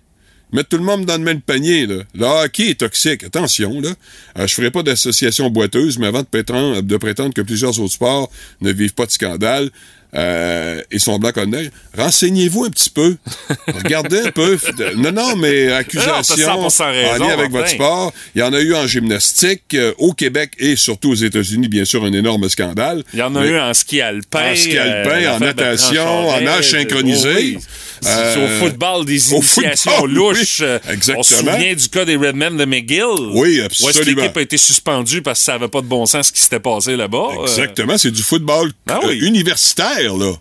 [0.53, 2.03] mettre tout le monde dans le même panier, là.
[2.15, 3.91] Le hockey est toxique, attention, là.
[4.39, 7.95] Euh, je ferai pas d'association boiteuse, mais avant de prétendre, de prétendre que plusieurs autres
[7.95, 9.71] sports ne vivent pas de scandale,
[10.17, 13.17] euh, et sont blancs comme neige, renseignez-vous un petit peu.
[13.67, 14.57] Regardez un peu.
[14.97, 17.59] Non, non, mais 100% raison, en lien avec Martin.
[17.59, 18.13] votre sport.
[18.37, 21.85] Il y en a eu en gymnastique, euh, au Québec et surtout aux États-Unis, bien
[21.85, 23.03] sûr, un énorme scandale.
[23.13, 24.53] Il y en a eu en ski alpin.
[24.53, 27.31] en ski alpin, euh, en natation, en nage synchronisé.
[27.31, 27.59] oh oui.
[28.07, 30.61] Euh, au football, des initiations football, louches.
[30.61, 31.21] oui, Euh, exactement.
[31.21, 33.03] On se souvient du cas des Redmen de McGill.
[33.33, 34.23] Oui, Où absolument.
[34.23, 36.61] l'équipe a été suspendue parce que ça n'avait pas de bon sens ce qui s'était
[36.61, 37.29] passé là-bas.
[37.39, 39.19] Euh, Exactement, c'est du football Ah euh, oui.
[39.21, 40.33] universitaire, là.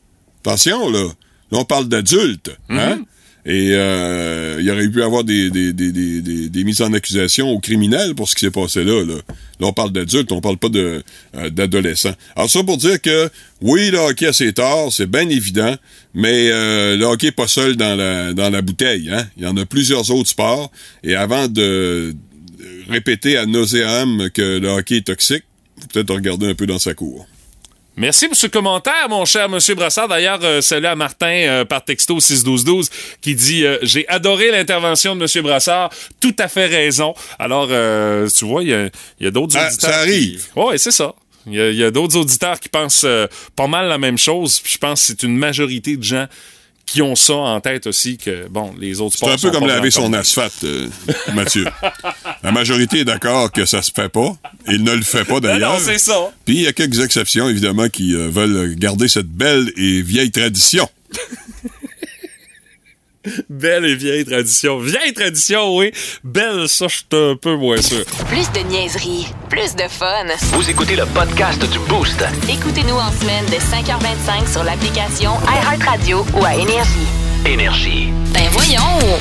[0.45, 1.03] Attention, là.
[1.51, 2.99] Là, on parle d'adultes, hein?
[3.45, 7.59] Et euh, il aurait pu avoir des, des, des, des, des, mises en accusation aux
[7.59, 9.15] criminels pour ce qui s'est passé là, là.
[9.59, 11.01] Là, on parle d'adultes, on parle pas euh,
[11.49, 12.15] d'adolescents.
[12.37, 13.29] Alors ça pour dire que
[13.61, 14.53] oui, le hockey a ses
[14.91, 15.75] c'est bien évident,
[16.13, 19.27] mais euh, le hockey est pas seul dans la dans la bouteille, hein?
[19.37, 20.71] Il y en a plusieurs autres sports.
[21.03, 22.15] Et avant de
[22.89, 25.43] répéter à nauséam que le hockey est toxique,
[25.93, 27.27] peut-être regarder un peu dans sa cour.
[27.95, 30.07] Merci pour ce commentaire, mon cher Monsieur Brassard.
[30.07, 32.89] D'ailleurs, euh, salut à Martin euh, par texto 61212
[33.21, 35.91] qui dit euh, J'ai adoré l'intervention de Monsieur Brassard.
[36.19, 37.13] Tout à fait raison.
[37.37, 38.85] Alors, euh, tu vois, il y a,
[39.19, 39.91] il y a d'autres Ah, auditeurs.
[39.91, 40.43] ça arrive.
[40.55, 41.13] Oui, c'est ça.
[41.45, 44.61] Il y a, d'autres auditeurs qui pensent euh, pas mal la même chose.
[44.65, 46.25] Je pense que c'est une majorité de gens
[46.85, 49.67] qui ont ça en tête aussi que, bon, les autres C'est sports un peu comme
[49.67, 50.87] laver son asphalte, euh,
[51.33, 51.65] Mathieu.
[52.43, 54.35] La majorité est d'accord que ça se fait pas.
[54.67, 55.73] Il ne le fait pas d'ailleurs.
[55.73, 56.31] non, c'est ça.
[56.45, 60.31] Puis il y a quelques exceptions, évidemment, qui euh, veulent garder cette belle et vieille
[60.31, 60.87] tradition.
[63.49, 64.79] Belle et vieille tradition.
[64.79, 65.91] Vieille tradition, oui.
[66.23, 68.05] Belle, ça, je suis un peu moins sûr.
[68.27, 70.25] Plus de niaiserie, plus de fun.
[70.53, 72.23] Vous écoutez le podcast du Boost.
[72.49, 77.07] Écoutez-nous en semaine de 5h25 sur l'application iHeartRadio ou à Énergie.
[77.45, 78.09] Énergie.
[78.33, 79.17] Ben voyons!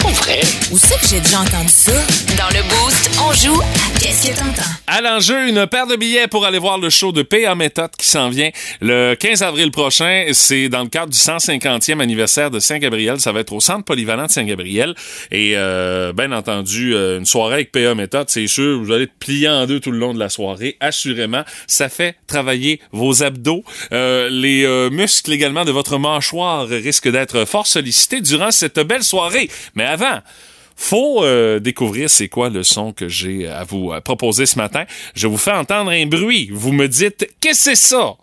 [0.00, 0.40] Pour vrai?
[0.72, 1.92] Où c'est que j'ai déjà entendu ça?
[2.36, 4.62] Dans le Boost, on joue à Qu'est-ce que t'entends?
[4.86, 8.08] À l'enjeu, une paire de billets pour aller voir le show de PA Méthode qui
[8.08, 8.48] s'en vient
[8.80, 10.28] le 15 avril prochain.
[10.32, 13.20] C'est dans le cadre du 150e anniversaire de Saint-Gabriel.
[13.20, 14.94] Ça va être au Centre polyvalent de Saint-Gabriel.
[15.30, 19.18] Et euh, bien entendu, euh, une soirée avec PA Méthode, c'est sûr, vous allez être
[19.18, 20.78] plié en deux tout le long de la soirée.
[20.80, 23.62] Assurément, ça fait travailler vos abdos.
[23.92, 29.04] Euh, les euh, muscles également de votre mâchoire risquent d'être fort sollicités durant cette belle
[29.04, 29.50] soirée.
[29.74, 30.20] Mais avant,
[30.80, 34.84] faut euh, découvrir c'est quoi le son que j'ai à vous euh, proposer ce matin.
[35.14, 36.48] Je vous fais entendre un bruit.
[36.52, 38.14] Vous me dites qu'est-ce que c'est ça?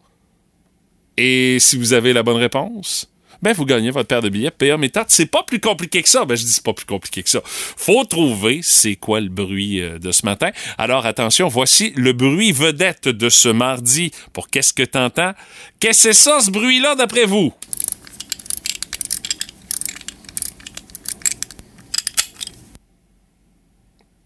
[1.18, 3.10] Et si vous avez la bonne réponse,
[3.44, 5.06] ben vous gagnez votre paire de billets PA Méthode.
[5.10, 6.26] C'est pas plus compliqué que ça.
[6.26, 7.42] Ben je dis c'est pas plus compliqué que ça.
[7.46, 10.50] Faut trouver c'est quoi le bruit euh, de ce matin.
[10.80, 15.34] Alors attention, voici le bruit vedette de ce mardi pour qu'est-ce que t'entends?
[15.80, 17.54] Qu'est-ce que c'est ça ce bruit-là d'après vous?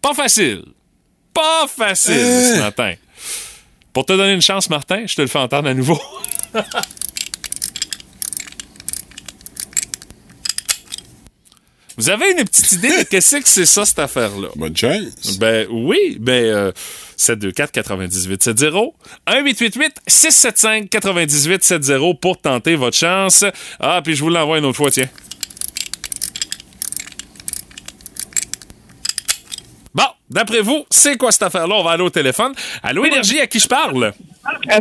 [0.01, 0.63] Pas facile.
[1.33, 2.93] Pas facile ce matin.
[3.93, 5.99] Pour te donner une chance, Martin, je te le fais entendre à nouveau.
[11.97, 14.47] Vous avez une petite idée de qu'est-ce que c'est ça, cette affaire-là?
[14.55, 15.37] Bonne chance.
[15.37, 16.71] Ben oui, ben euh,
[17.17, 18.93] 724-9870.
[19.27, 23.45] 1-888-675-9870 pour tenter votre chance.
[23.79, 25.09] Ah, puis je vous l'envoie une autre fois, tiens.
[29.93, 31.75] Bon, d'après vous, c'est quoi cette affaire-là?
[31.75, 32.53] On va aller au téléphone.
[32.81, 34.13] Allô, Énergie, à qui je parle?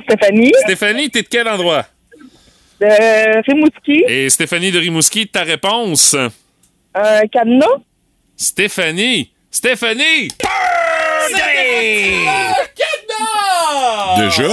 [0.04, 0.52] Stéphanie.
[0.64, 1.84] Stéphanie, t'es de quel endroit?
[2.80, 4.04] De Rimouski.
[4.08, 6.16] Et Stéphanie de Rimouski, ta réponse?
[6.94, 7.66] Un cadenas.
[8.36, 9.30] Stéphanie!
[9.50, 10.28] Stéphanie!
[14.16, 14.48] Déjà?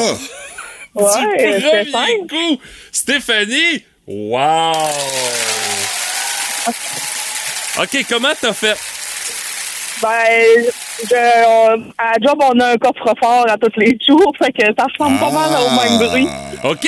[0.95, 2.61] Ouais, Du c'est premier coup!
[2.91, 3.83] Stéphanie!
[4.07, 4.73] Wow!
[7.79, 8.77] OK, comment t'as fait?
[10.01, 10.65] Ben,
[11.03, 14.85] je, on- à job, on a un coffre-fort à tous les jours, fait que ça
[14.85, 16.27] ressemble pas mal au même bruit.
[16.63, 16.87] OK,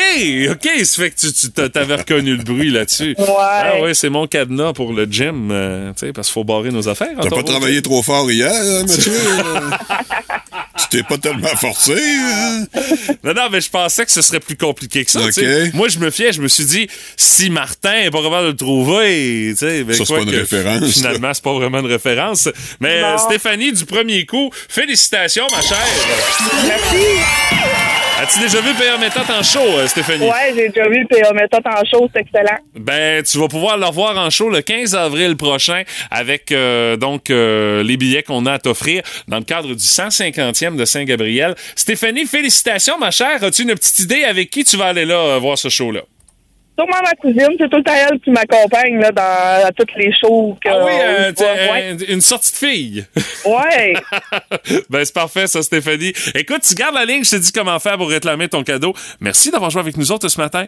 [0.51, 3.15] OK, ça fait que tu, tu t'a- t'avais reconnu le bruit là-dessus.
[3.17, 3.25] Ouais.
[3.29, 6.69] Ah ouais, c'est mon cadenas pour le gym, euh, tu sais, parce qu'il faut barrer
[6.71, 7.09] nos affaires.
[7.21, 9.11] T'as pas travaillé trop fort hier, hein, Mathieu?
[10.79, 12.63] tu t'es pas tellement forcé, hein?
[13.23, 15.19] Non, non, mais je pensais que ce serait plus compliqué que ça.
[15.21, 15.27] OK.
[15.33, 15.71] tu sais.
[15.73, 18.55] Moi, je me fiais, je me suis dit, si Martin est pas capable de le
[18.57, 21.85] trouver, tu sais, ben, Ça, c'est pas une que référence, Finalement, c'est pas vraiment une
[21.87, 22.49] référence.
[22.79, 23.07] Mais Non.
[23.07, 25.77] euh, Stéphanie, du premier coup, félicitations, ma chère.
[26.65, 27.05] Merci.
[28.21, 28.97] As-tu déjà vu P.R.
[28.97, 30.25] Méthode en show, euh, Stéphanie?
[30.25, 32.57] Ouais, j'ai déjà vu PA Méthode en show, c'est excellent.
[32.75, 37.29] Ben, tu vas pouvoir le revoir en show le 15 avril prochain avec euh, donc
[37.29, 41.55] euh, les billets qu'on a à t'offrir dans le cadre du 150e de Saint-Gabriel.
[41.75, 43.43] Stéphanie, félicitations, ma chère.
[43.43, 46.01] As-tu une petite idée avec qui tu vas aller là euh, voir ce show-là?
[46.79, 50.11] Sûrement ma cousine, c'est tout le temps elle qui m'accompagne là, dans à toutes les
[50.13, 50.57] shows.
[50.63, 51.33] Que Ah oui, euh, voit.
[51.33, 51.97] t'es- ouais.
[52.09, 53.05] euh, une sortie de fille.
[53.45, 53.93] Ouais.
[54.89, 56.13] ben, c'est parfait, ça, Stéphanie.
[56.35, 58.93] Écoute, tu gardes la ligne, je te dis comment faire pour réclamer ton cadeau.
[59.19, 60.67] Merci d'avoir joué avec nous autres ce matin.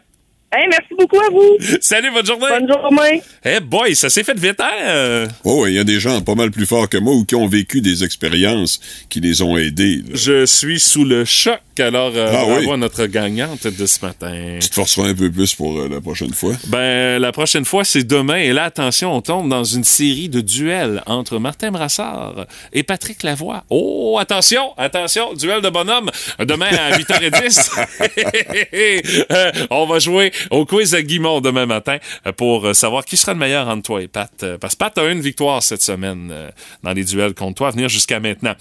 [0.53, 1.57] Hey, merci beaucoup à vous.
[1.81, 2.47] Salut, bonne journée.
[2.49, 3.21] Bonne journée.
[3.45, 5.27] Eh boy, ça s'est fait vite, hein?
[5.45, 7.47] Oh, il y a des gens pas mal plus forts que moi ou qui ont
[7.47, 10.01] vécu des expériences qui les ont aidés.
[10.05, 10.11] là.
[10.13, 11.61] Je suis sous le choc.
[11.81, 12.71] Alors, euh, Ah bravo oui.
[12.71, 14.57] à notre gagnante de ce matin.
[14.61, 16.53] Tu te forceras un peu plus pour euh, la prochaine fois.
[16.67, 18.37] Ben, la prochaine fois, c'est demain.
[18.37, 23.23] Et là, attention, on tombe dans une série de duels entre Martin Brassard et Patrick
[23.23, 23.63] Lavoie.
[23.69, 26.09] Oh, attention, attention, duel de bonhomme.
[26.39, 27.71] Demain à 8h10.
[29.31, 31.97] Euh, on va jouer au quiz à Guimont demain matin
[32.37, 34.31] pour savoir qui sera le meilleur entre toi et Pat.
[34.43, 36.33] Euh, Parce que Pat a une victoire cette semaine
[36.83, 38.55] dans les duels contre toi à venir jusqu'à maintenant.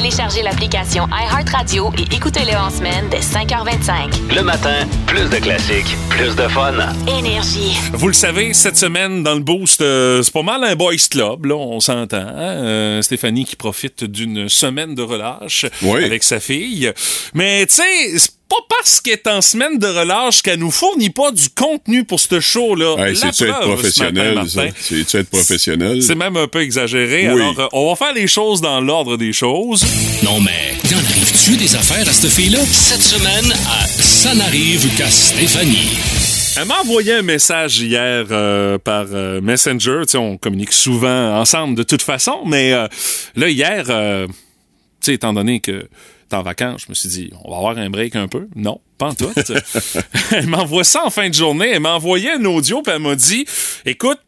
[0.00, 4.34] Téléchargez l'application iHeartRadio et écoutez-le en semaine dès 5h25.
[4.36, 6.74] Le matin, plus de classiques, plus de fun.
[7.08, 7.78] Énergie.
[7.94, 11.46] Vous le savez, cette semaine, dans le Boost, euh, c'est pas mal un boys club,
[11.46, 12.18] là, on s'entend.
[12.18, 12.34] hein?
[12.36, 16.04] Euh, Stéphanie qui profite d'une semaine de relâche Oui.
[16.04, 16.92] avec sa fille.
[17.32, 21.10] Mais, tu sais, c'est pas parce qu'elle est en semaine de relâche qu'elle nous fournit
[21.10, 22.96] pas du contenu pour ce show-là.
[22.98, 24.64] Hey, C'est-tu être ce professionnel, matin, ça?
[24.64, 24.78] Martin.
[24.80, 26.02] C'est-tu être professionnel?
[26.02, 27.28] C'est même un peu exagéré.
[27.32, 27.40] Oui.
[27.40, 29.84] Alors, euh, on va faire les choses dans l'ordre des choses.
[30.22, 32.60] Non, mais y'en arrive-tu des affaires à cette fille-là?
[32.70, 35.96] Cette semaine, à Ça n'arrive qu'à Stéphanie.
[36.58, 40.02] Elle m'a envoyé un message hier euh, par euh, Messenger.
[40.14, 42.86] On communique souvent ensemble de toute façon, mais euh,
[43.34, 44.32] là, hier, euh, tu
[45.02, 45.86] sais, étant donné que
[46.32, 48.48] en vacances, je me suis dit, on va avoir un break un peu?
[48.54, 49.32] Non, pas en tout.
[50.32, 51.70] elle m'envoie ça en fin de journée.
[51.70, 53.46] Elle m'a envoyé un audio, puis elle m'a dit,
[53.84, 54.18] écoute,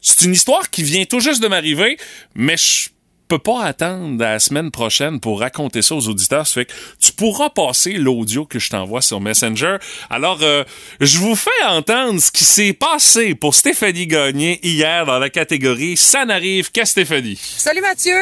[0.00, 1.96] c'est une histoire qui vient tout juste de m'arriver,
[2.34, 2.88] mais je
[3.28, 6.46] peux pas attendre la semaine prochaine pour raconter ça aux auditeurs.
[6.46, 9.78] Ça fait que tu pourras passer l'audio que je t'envoie sur Messenger.
[10.10, 10.64] Alors, euh,
[11.00, 15.96] je vous fais entendre ce qui s'est passé pour Stéphanie Gagné hier dans la catégorie
[15.96, 17.40] Ça n'arrive qu'à Stéphanie.
[17.40, 18.16] Salut Mathieu,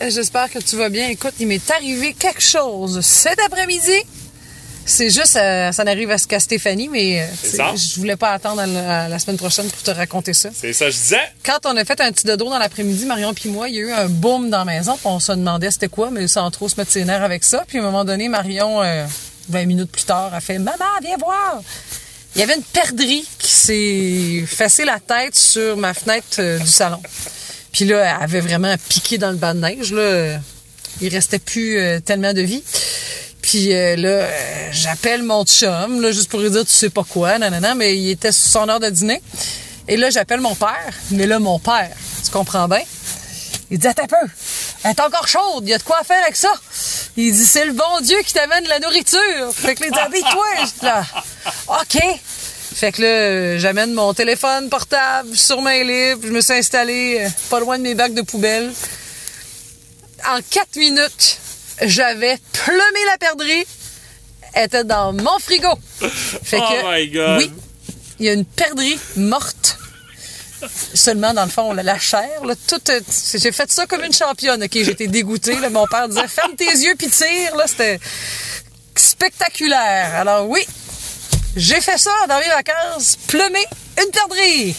[0.00, 1.08] j'espère que tu vas bien.
[1.08, 4.02] Écoute, il m'est arrivé quelque chose cet après-midi.
[4.88, 8.60] C'est juste, euh, ça n'arrive à ce qu'à Stéphanie, mais euh, je voulais pas attendre
[8.60, 10.50] à la, à la semaine prochaine pour te raconter ça.
[10.54, 11.20] C'est ça, je disais.
[11.44, 13.80] Quand on a fait un petit dodo dans l'après-midi, Marion puis moi, il y a
[13.80, 16.68] eu un boom dans la maison, puis on se demandait c'était quoi, mais sans trop
[16.68, 17.64] se mettre ses nerfs avec ça.
[17.66, 19.04] Puis à un moment donné, Marion, euh,
[19.48, 21.62] 20 minutes plus tard, a fait «Maman, viens voir!»
[22.36, 26.66] Il y avait une perdrix qui s'est fessé la tête sur ma fenêtre euh, du
[26.66, 27.00] salon.
[27.76, 29.92] Puis là, elle avait vraiment piqué dans le bas de neige.
[29.92, 30.38] Là.
[31.02, 32.64] Il restait plus euh, tellement de vie.
[33.42, 37.04] Puis euh, là, euh, j'appelle mon chum, là, juste pour lui dire tu sais pas
[37.04, 39.20] quoi, nanana, mais il était sur son heure de dîner.
[39.88, 41.90] Et là, j'appelle mon père, mais là, mon père,
[42.24, 42.80] tu comprends bien?
[43.70, 44.32] Il dit, attends un peu,
[44.82, 46.54] elle est encore chaude, il y a de quoi faire avec ça?
[47.18, 49.52] Il dit, c'est le bon Dieu qui t'amène de la nourriture.
[49.52, 50.46] Fait que dit, habille-toi.
[50.82, 51.04] Là,
[51.68, 52.02] OK.
[52.76, 56.20] Fait que là, j'amène mon téléphone portable sur main libre.
[56.24, 58.70] Je me suis installé euh, pas loin de mes bacs de poubelle.
[60.28, 61.38] En quatre minutes,
[61.80, 63.64] j'avais plumé la perdrix.
[64.52, 65.70] Elle était dans mon frigo.
[66.00, 67.38] Fait que, Oh my God.
[67.38, 67.50] oui,
[68.18, 69.78] il y a une perdrix morte.
[70.92, 73.00] Seulement, dans le fond, la, la chair, là, tout, euh,
[73.36, 74.62] j'ai fait ça comme une championne.
[74.62, 75.58] OK, j'étais dégoûtée.
[75.60, 75.70] là.
[75.70, 77.56] mon père disait, ferme tes yeux puis tire.
[77.56, 77.98] Là, c'était
[78.94, 80.14] spectaculaire.
[80.14, 80.60] Alors oui,
[81.56, 83.16] j'ai fait ça dans mes vacances.
[83.26, 83.64] Plumer
[83.98, 84.76] une perdrix.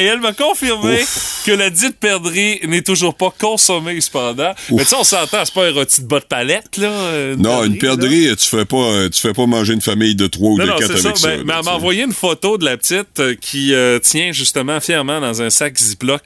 [0.00, 0.98] Et elle m'a confirmé
[1.44, 4.52] que la dite perdrix n'est toujours pas consommée, cependant.
[4.70, 7.34] Mais tu sais, on s'entend, c'est pas un rôti de bas de palette, là.
[7.36, 8.36] Non, une perdrix, là.
[8.36, 10.70] tu fais pas, euh, tu fais pas manger une famille de trois ou Non, de
[10.70, 11.08] non, quatre ça.
[11.08, 11.28] avec ça.
[11.28, 14.32] Ben, mais elle tu m'a envoyé une photo de la petite euh, qui euh, tient
[14.32, 16.22] justement fièrement dans un sac Ziploc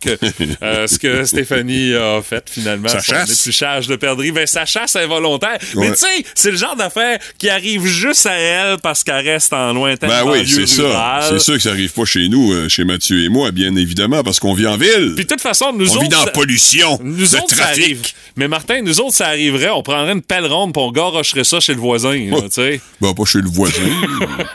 [0.62, 2.88] euh, ce que Stéphanie a fait finalement.
[2.88, 3.40] Sa chasse.
[3.40, 4.32] épluchage de perdrix.
[4.32, 5.58] Ben, sa chasse involontaire.
[5.76, 9.52] Mais tu sais, c'est le genre d'affaire qui arrive juste à elle parce qu'elle reste
[9.52, 11.20] en lointain Ben oui, c'est ça.
[11.28, 14.22] C'est sûr que ça arrive pas chez nous, euh, chez Mathieu et moi, bien évidemment,
[14.22, 15.12] parce qu'on vit en ville.
[15.16, 16.02] Puis de toute façon, nous on autres.
[16.02, 17.82] vit dans la pollution, Nous le autres, ça trafic.
[17.84, 18.02] arrive.
[18.36, 19.70] Mais Martin, nous autres, ça arriverait.
[19.70, 22.16] On prendrait une pelle ronde puis on garocherait ça chez le voisin.
[22.30, 22.80] là, sais.
[23.00, 23.82] Ben, pas chez le voisin.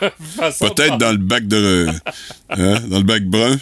[0.60, 1.88] Peut-être dans le bac de.
[2.50, 3.58] hein, dans le bac brun.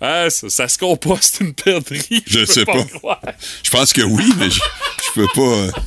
[0.00, 2.22] Ah, ça, ça se composte une perdrix.
[2.26, 2.82] Je sais pas.
[2.84, 3.20] croire.
[3.62, 5.78] Je pense que oui, mais je je peux pas.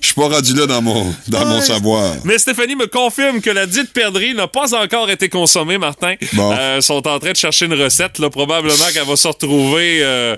[0.00, 2.14] Je suis pas rendu là dans mon, dans mon savoir.
[2.24, 6.14] Mais Stéphanie me confirme que la dite perdrix n'a pas encore été consommée, Martin.
[6.34, 6.52] Bon.
[6.56, 8.18] Euh, sont en train de chercher une recette.
[8.18, 10.36] Là, probablement qu'elle va se retrouver euh,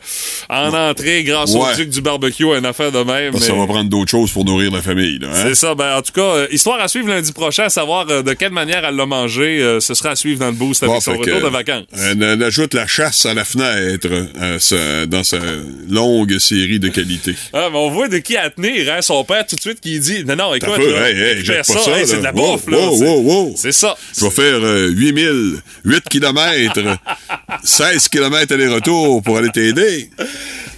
[0.49, 1.73] en entrée grâce Ouais.
[1.73, 3.33] au duc du barbecue, une affaire de même.
[3.33, 5.19] Parce que mais- Ça va prendre d'autres choses pour nourrir la famille.
[5.19, 5.43] Là, hein?
[5.43, 5.75] C'est ça.
[5.75, 8.53] Ben, en tout cas, euh, histoire à suivre lundi prochain, à savoir euh, de quelle
[8.53, 9.61] manière elle l'a mangé.
[9.61, 11.85] euh, ce sera à suivre dans le boost avec Bon, son fait retour de vacances.
[11.99, 15.39] Elle, elle ajoute la chasse à la fenêtre euh, sa- dans sa
[15.89, 17.35] longue série de qualités.
[17.53, 19.03] Ah, mais on voit de qui à tenir, hein?
[19.03, 21.99] Son père tout de suite qui dit Non, non, écoute, peu, là, hey, pas ça,
[21.99, 22.79] hey, c'est de la bouffe, là.
[22.79, 23.53] wow, C'est- wow, wow.
[23.57, 23.97] C'est ça.
[24.19, 26.99] Je vais faire euh, 8000, 8 km,
[27.65, 30.11] 16 km aller-retour pour aller t'aider.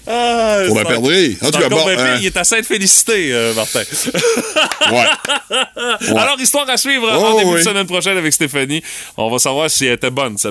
[0.07, 1.37] Ah, Pour la perdrix.
[1.43, 3.83] En tout cas, bon, euh, il est assez de félicité, euh, Martin.
[4.91, 5.07] Ouais.
[6.17, 8.83] Alors, histoire à suivre Oh, en début de semaine prochaine avec Stéphanie.
[9.17, 10.51] On va savoir si elle était bonne, sa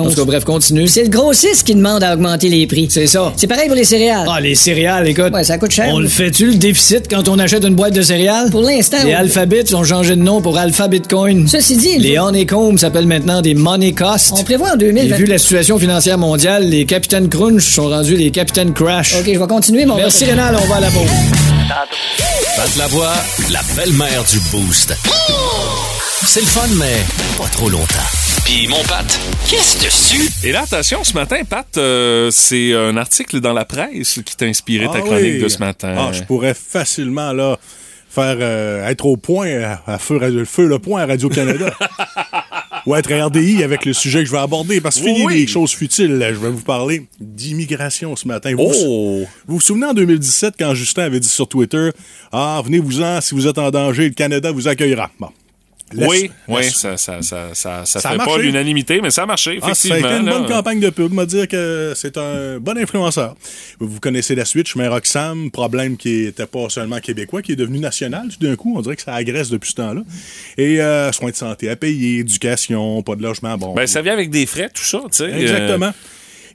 [0.01, 0.15] En tout 1971.
[0.15, 0.87] cas, bref, continue.
[0.87, 2.87] C'est le gros 6 qui demande à augmenter les prix.
[2.89, 3.33] C'est ça.
[3.37, 4.27] C'est pareil pour les céréales.
[4.29, 5.31] Ah, les céréales, écoute.
[5.33, 5.89] Ouais, ça coûte cher.
[5.93, 8.49] On le fait-tu, le déficit, quand on achète une boîte de céréales?
[8.51, 8.97] Pour l'instant.
[9.05, 11.47] Les on- Alphabets ont changé de nom pour Alpha Bitcoin.
[11.47, 14.33] Ceci dit, Les faut- Honeycomb s'appellent maintenant des Money Cost.
[14.37, 15.15] on prévoit en Et 2020.
[15.17, 19.15] vu la situation financière mondiale, les Capitaines Crunch sont rendus les Capitaines Crash.
[19.15, 21.09] OK, je vais continuer, mon Merci Rénal, on va à la pause.
[22.57, 23.13] Pat Lavoie,
[23.51, 24.93] la belle-mère du Boost.
[26.27, 26.97] C'est le fun, mais
[27.37, 28.20] pas trop longtemps.
[28.45, 29.05] Puis mon Pat,
[29.49, 30.29] qu'est-ce dessus?
[30.47, 34.45] Et là, attention, ce matin, Pat, euh, c'est un article dans la presse qui t'a
[34.45, 35.39] inspiré ta Ah chronique oui.
[35.41, 35.95] de ce matin.
[35.97, 37.57] Ah, je pourrais facilement là
[38.09, 41.73] faire euh, être au point à, à feu, Radio- feu le point à Radio Canada.
[42.87, 44.81] Ou être à RDI avec le sujet que je vais aborder.
[44.81, 45.35] Parce que fini Oui.
[45.41, 48.53] les choses futiles, là, je vais vous parler d'immigration ce matin.
[48.57, 49.19] Vous, Oh!
[49.47, 51.91] vous vous souvenez en 2017 quand Justin avait dit sur Twitter
[52.31, 55.11] Ah, venez-vous-en, si vous êtes en danger, le Canada vous accueillera.
[55.19, 55.29] Bon.
[55.93, 59.59] Laisse- oui, oui, ça, ça, ça, ça, ça fait pas l'unanimité, mais ça a marché,
[59.61, 60.31] Ah, ça a été une là.
[60.39, 61.11] bonne campagne de pub.
[61.13, 63.35] m'a dire que c'est un bon influenceur.
[63.79, 67.79] Vous connaissez la suite, chemin Roxham, problème qui était pas seulement québécois, qui est devenu
[67.79, 68.73] national tout d'un coup.
[68.77, 70.01] On dirait que ça agresse depuis ce temps-là.
[70.57, 73.57] Et euh, soins de santé à payer, éducation, pas de logement.
[73.57, 75.31] Bon, Ben, ça vient avec des frais, tout ça, tu sais.
[75.31, 75.91] Exactement.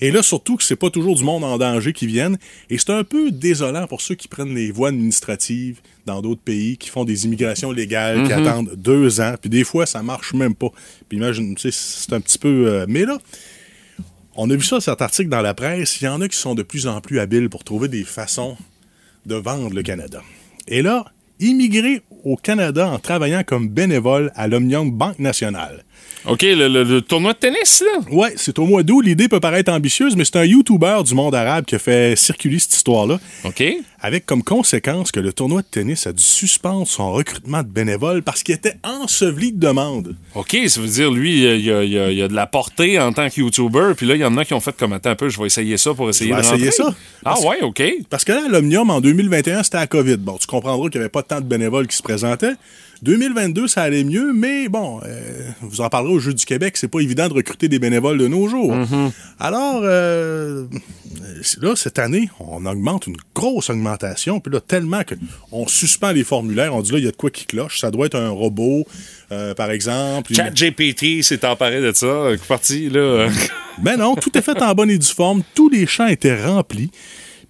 [0.01, 2.36] Et là, surtout que c'est pas toujours du monde en danger qui viennent.
[2.70, 6.76] Et c'est un peu désolant pour ceux qui prennent les voies administratives dans d'autres pays,
[6.76, 8.47] qui font des immigrations légales, qui Mhm.
[8.47, 9.34] attendent deux ans.
[9.40, 10.68] Puis des fois, ça marche même pas.
[11.09, 12.66] Puis imagine, tu sais, c'est un petit peu...
[12.68, 13.18] euh, mais là,
[14.36, 16.01] on a vu ça, cet article dans la presse.
[16.01, 18.57] Il y en a qui sont de plus en plus habiles pour trouver des façons
[19.24, 20.22] de vendre le Canada.
[20.68, 21.07] Et là,
[21.40, 25.84] immigrer au Canada en travaillant comme bénévole à l'Omnium Banque Nationale.
[26.28, 28.01] OK, le, le- le tournoi de tennis, là?
[28.11, 29.01] Ouais, c'est au mois d'août.
[29.01, 32.59] L'idée peut paraître ambitieuse, mais c'est un YouTuber du monde arabe qui a fait circuler
[32.59, 33.20] cette histoire-là.
[33.44, 33.62] OK.
[34.01, 38.22] Avec comme conséquence que le tournoi de tennis a dû suspendre son recrutement de bénévoles
[38.24, 40.16] parce qu'il était enseveli de demandes.
[40.34, 42.34] OK, ça veut dire, lui, il y a, il y a- il y a de
[42.34, 44.76] la portée en tant que YouTuber, puis là, il y en a qui ont fait
[44.76, 46.66] comme, attends un peu, je vais essayer ça pour essayer Je vais de rentrer.
[46.66, 46.92] essayer ça.
[47.24, 47.82] Ah ouais, OK.
[48.11, 50.16] Parce que là, l'Omnium, en 2021, c'était à COVID.
[50.16, 52.55] Bon, tu comprendras qu'il n'y avait pas tant de bénévoles qui se présentaient.
[53.07, 56.89] 2022, ça allait mieux, mais bon, euh, vous en parlerez au Jeu du Québec, c'est
[56.89, 58.75] pas évident de recruter des bénévoles de nos jours.
[59.39, 60.65] Alors, euh,
[61.61, 65.15] là, cette année, on augmente une grosse augmentation, puis là, tellement que
[65.53, 67.93] on suspend les formulaires, on dit là, il y a de quoi qui cloche, ça
[67.93, 68.85] doit être un robot,
[69.31, 70.35] euh, par exemple.
[70.35, 73.29] Chat GPT s'est emparé de ça, parti, là.
[73.79, 75.43] Ben non, tout est fait en bonne et due forme.
[75.55, 76.91] Tous les champs étaient remplis.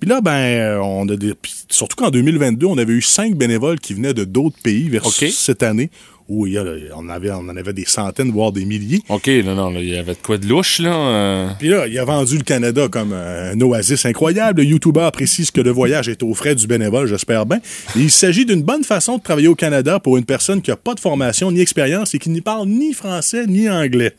[0.00, 1.32] Puis là, ben, euh, on a des,
[1.68, 5.26] surtout qu'en 2022, on avait eu cinq bénévoles qui venaient de d'autres pays vers OK.
[5.30, 5.90] cette année
[6.28, 6.64] où il y a,
[6.96, 9.00] on, avait, on en avait des centaines, voire des milliers.
[9.08, 10.92] OK, non, non, là, il y avait de quoi de louche, là.
[10.92, 11.48] euh.
[11.58, 14.60] Puis là, il a vendu le Canada comme euh, un oasis incroyable.
[14.62, 17.58] Le YouTuber précise que le voyage est aux frais du bénévole, j'espère bien.
[17.96, 20.76] Et il s'agit d'une bonne façon de travailler au Canada pour une personne qui n'a
[20.76, 24.12] pas de formation ni expérience et qui n'y parle ni français ni anglais.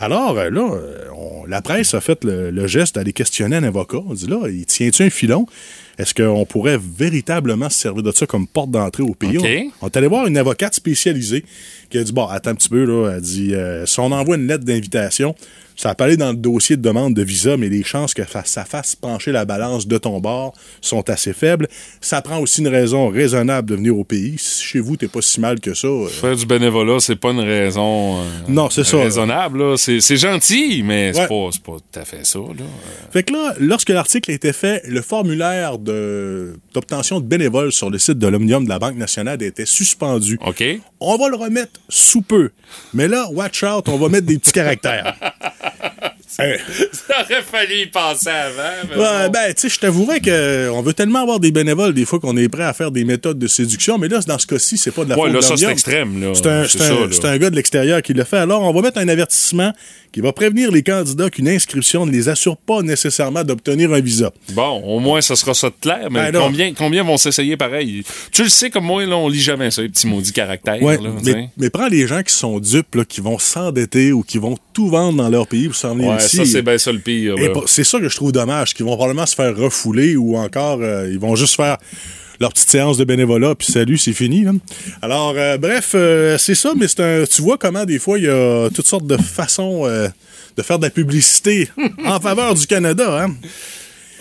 [0.00, 3.62] Alors, euh, là, euh, on- la presse a fait le, le geste d'aller questionner un
[3.64, 3.98] avocat.
[4.06, 5.46] On dit là, il tient-tu un filon?
[5.98, 9.36] Est-ce qu'on pourrait véritablement se servir de ça comme porte d'entrée au pays?
[9.36, 9.46] OK.
[9.82, 11.44] On, on est allé voir une avocate spécialisée
[11.90, 13.12] qui a dit Bon, attends un petit peu, là.
[13.16, 15.34] Elle dit euh, Si on envoie une lettre d'invitation,
[15.80, 18.66] ça va aller dans le dossier de demande de visa, mais les chances que ça
[18.66, 20.52] fasse pencher la balance de ton bord
[20.82, 21.68] sont assez faibles.
[22.02, 24.34] Ça prend aussi une raison raisonnable de venir au pays.
[24.36, 25.88] Si chez vous, t'es pas si mal que ça.
[25.88, 28.98] euh, Faire du bénévolat, c'est pas une raison euh, Non, c'est ça.
[28.98, 29.78] raisonnable.
[29.78, 31.28] C'est gentil, mais c'est Ouais.
[31.28, 32.38] pas, c'est pas tout à fait ça.
[32.40, 32.64] Là.
[33.10, 37.88] Fait que là, lorsque l'article a été fait, le formulaire de- d'obtention de, bénévoles sur
[37.88, 40.38] le site de l'Omnium de la Banque nationale était suspendu.
[40.46, 40.62] OK.
[41.00, 42.50] On va le remettre sous peu.
[42.92, 45.16] Mais là, watch out, on va mettre des petits caractères.
[46.38, 46.56] Euh,
[46.92, 48.62] Ça aurait fallu y penser avant.
[48.88, 49.30] mais Ouais, bon.
[49.32, 52.36] ben, tu sais, je t'avouerais que on veut tellement avoir des bénévoles des fois qu'on
[52.36, 55.04] est prêt à faire des méthodes de séduction, mais là, dans ce cas-ci, c'est pas
[55.04, 56.32] de la Ouais, faute là, ça, c'est extrême.
[56.34, 58.36] C'est un, un- un gars de l'extérieur qui l'a fait.
[58.38, 59.72] Alors, on va mettre un avertissement
[60.12, 64.32] qui va prévenir les candidats qu'une inscription ne les assure pas nécessairement d'obtenir un visa.
[64.52, 68.02] Bon, au moins, ça sera ça de clair, mais Ben combien, combien vont s'essayer pareil?
[68.32, 70.82] Tu le sais, comme moi, là, on lit jamais ça, les petits maudits caractères.
[70.82, 74.22] Ouais, là, mais, mais prends les gens qui sont dupes, là, qui vont s'endetter ou
[74.22, 76.92] qui vont tout vendre dans leur pays pour s'en venir Ouais, ça, c'est bien ça
[76.92, 77.34] le pire.
[77.66, 81.08] C'est ça que je trouve dommage, qu'ils vont probablement se faire refouler ou encore euh,
[81.10, 81.78] ils vont juste faire
[82.40, 84.44] leur petite séance de bénévolat, puis salut, c'est fini.
[84.44, 84.52] là.
[85.02, 88.24] Alors, euh, bref, euh, c'est ça, mais c'est un, tu vois comment des fois il
[88.24, 89.84] y a toutes sortes de façons
[90.56, 91.68] de faire de la publicité
[92.04, 93.24] en faveur du Canada.
[93.24, 93.34] Hein?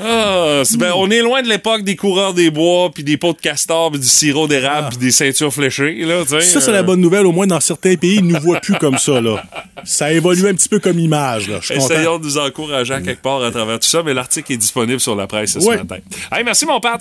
[0.01, 3.39] Ah, ben, on est loin de l'époque des coureurs des bois, puis des pots de
[3.39, 5.95] castor, puis du sirop d'érable, puis des ceintures fléchées.
[6.05, 6.41] Là, Ah.
[6.41, 7.25] Ça, c'est euh, la bonne nouvelle.
[7.25, 9.19] Au moins, dans certains pays, ils ne nous voient plus comme ça.
[9.19, 9.43] Là.
[9.83, 11.49] Ça a évolué un petit peu comme image.
[11.49, 11.59] Là.
[11.69, 14.99] Essayons de nous encourager à quelque part à travers tout ça, mais l'article est disponible
[14.99, 15.97] sur la presse ce matin.
[16.31, 16.97] Hey, merci mon père.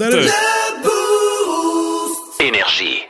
[2.40, 3.00] Énergie.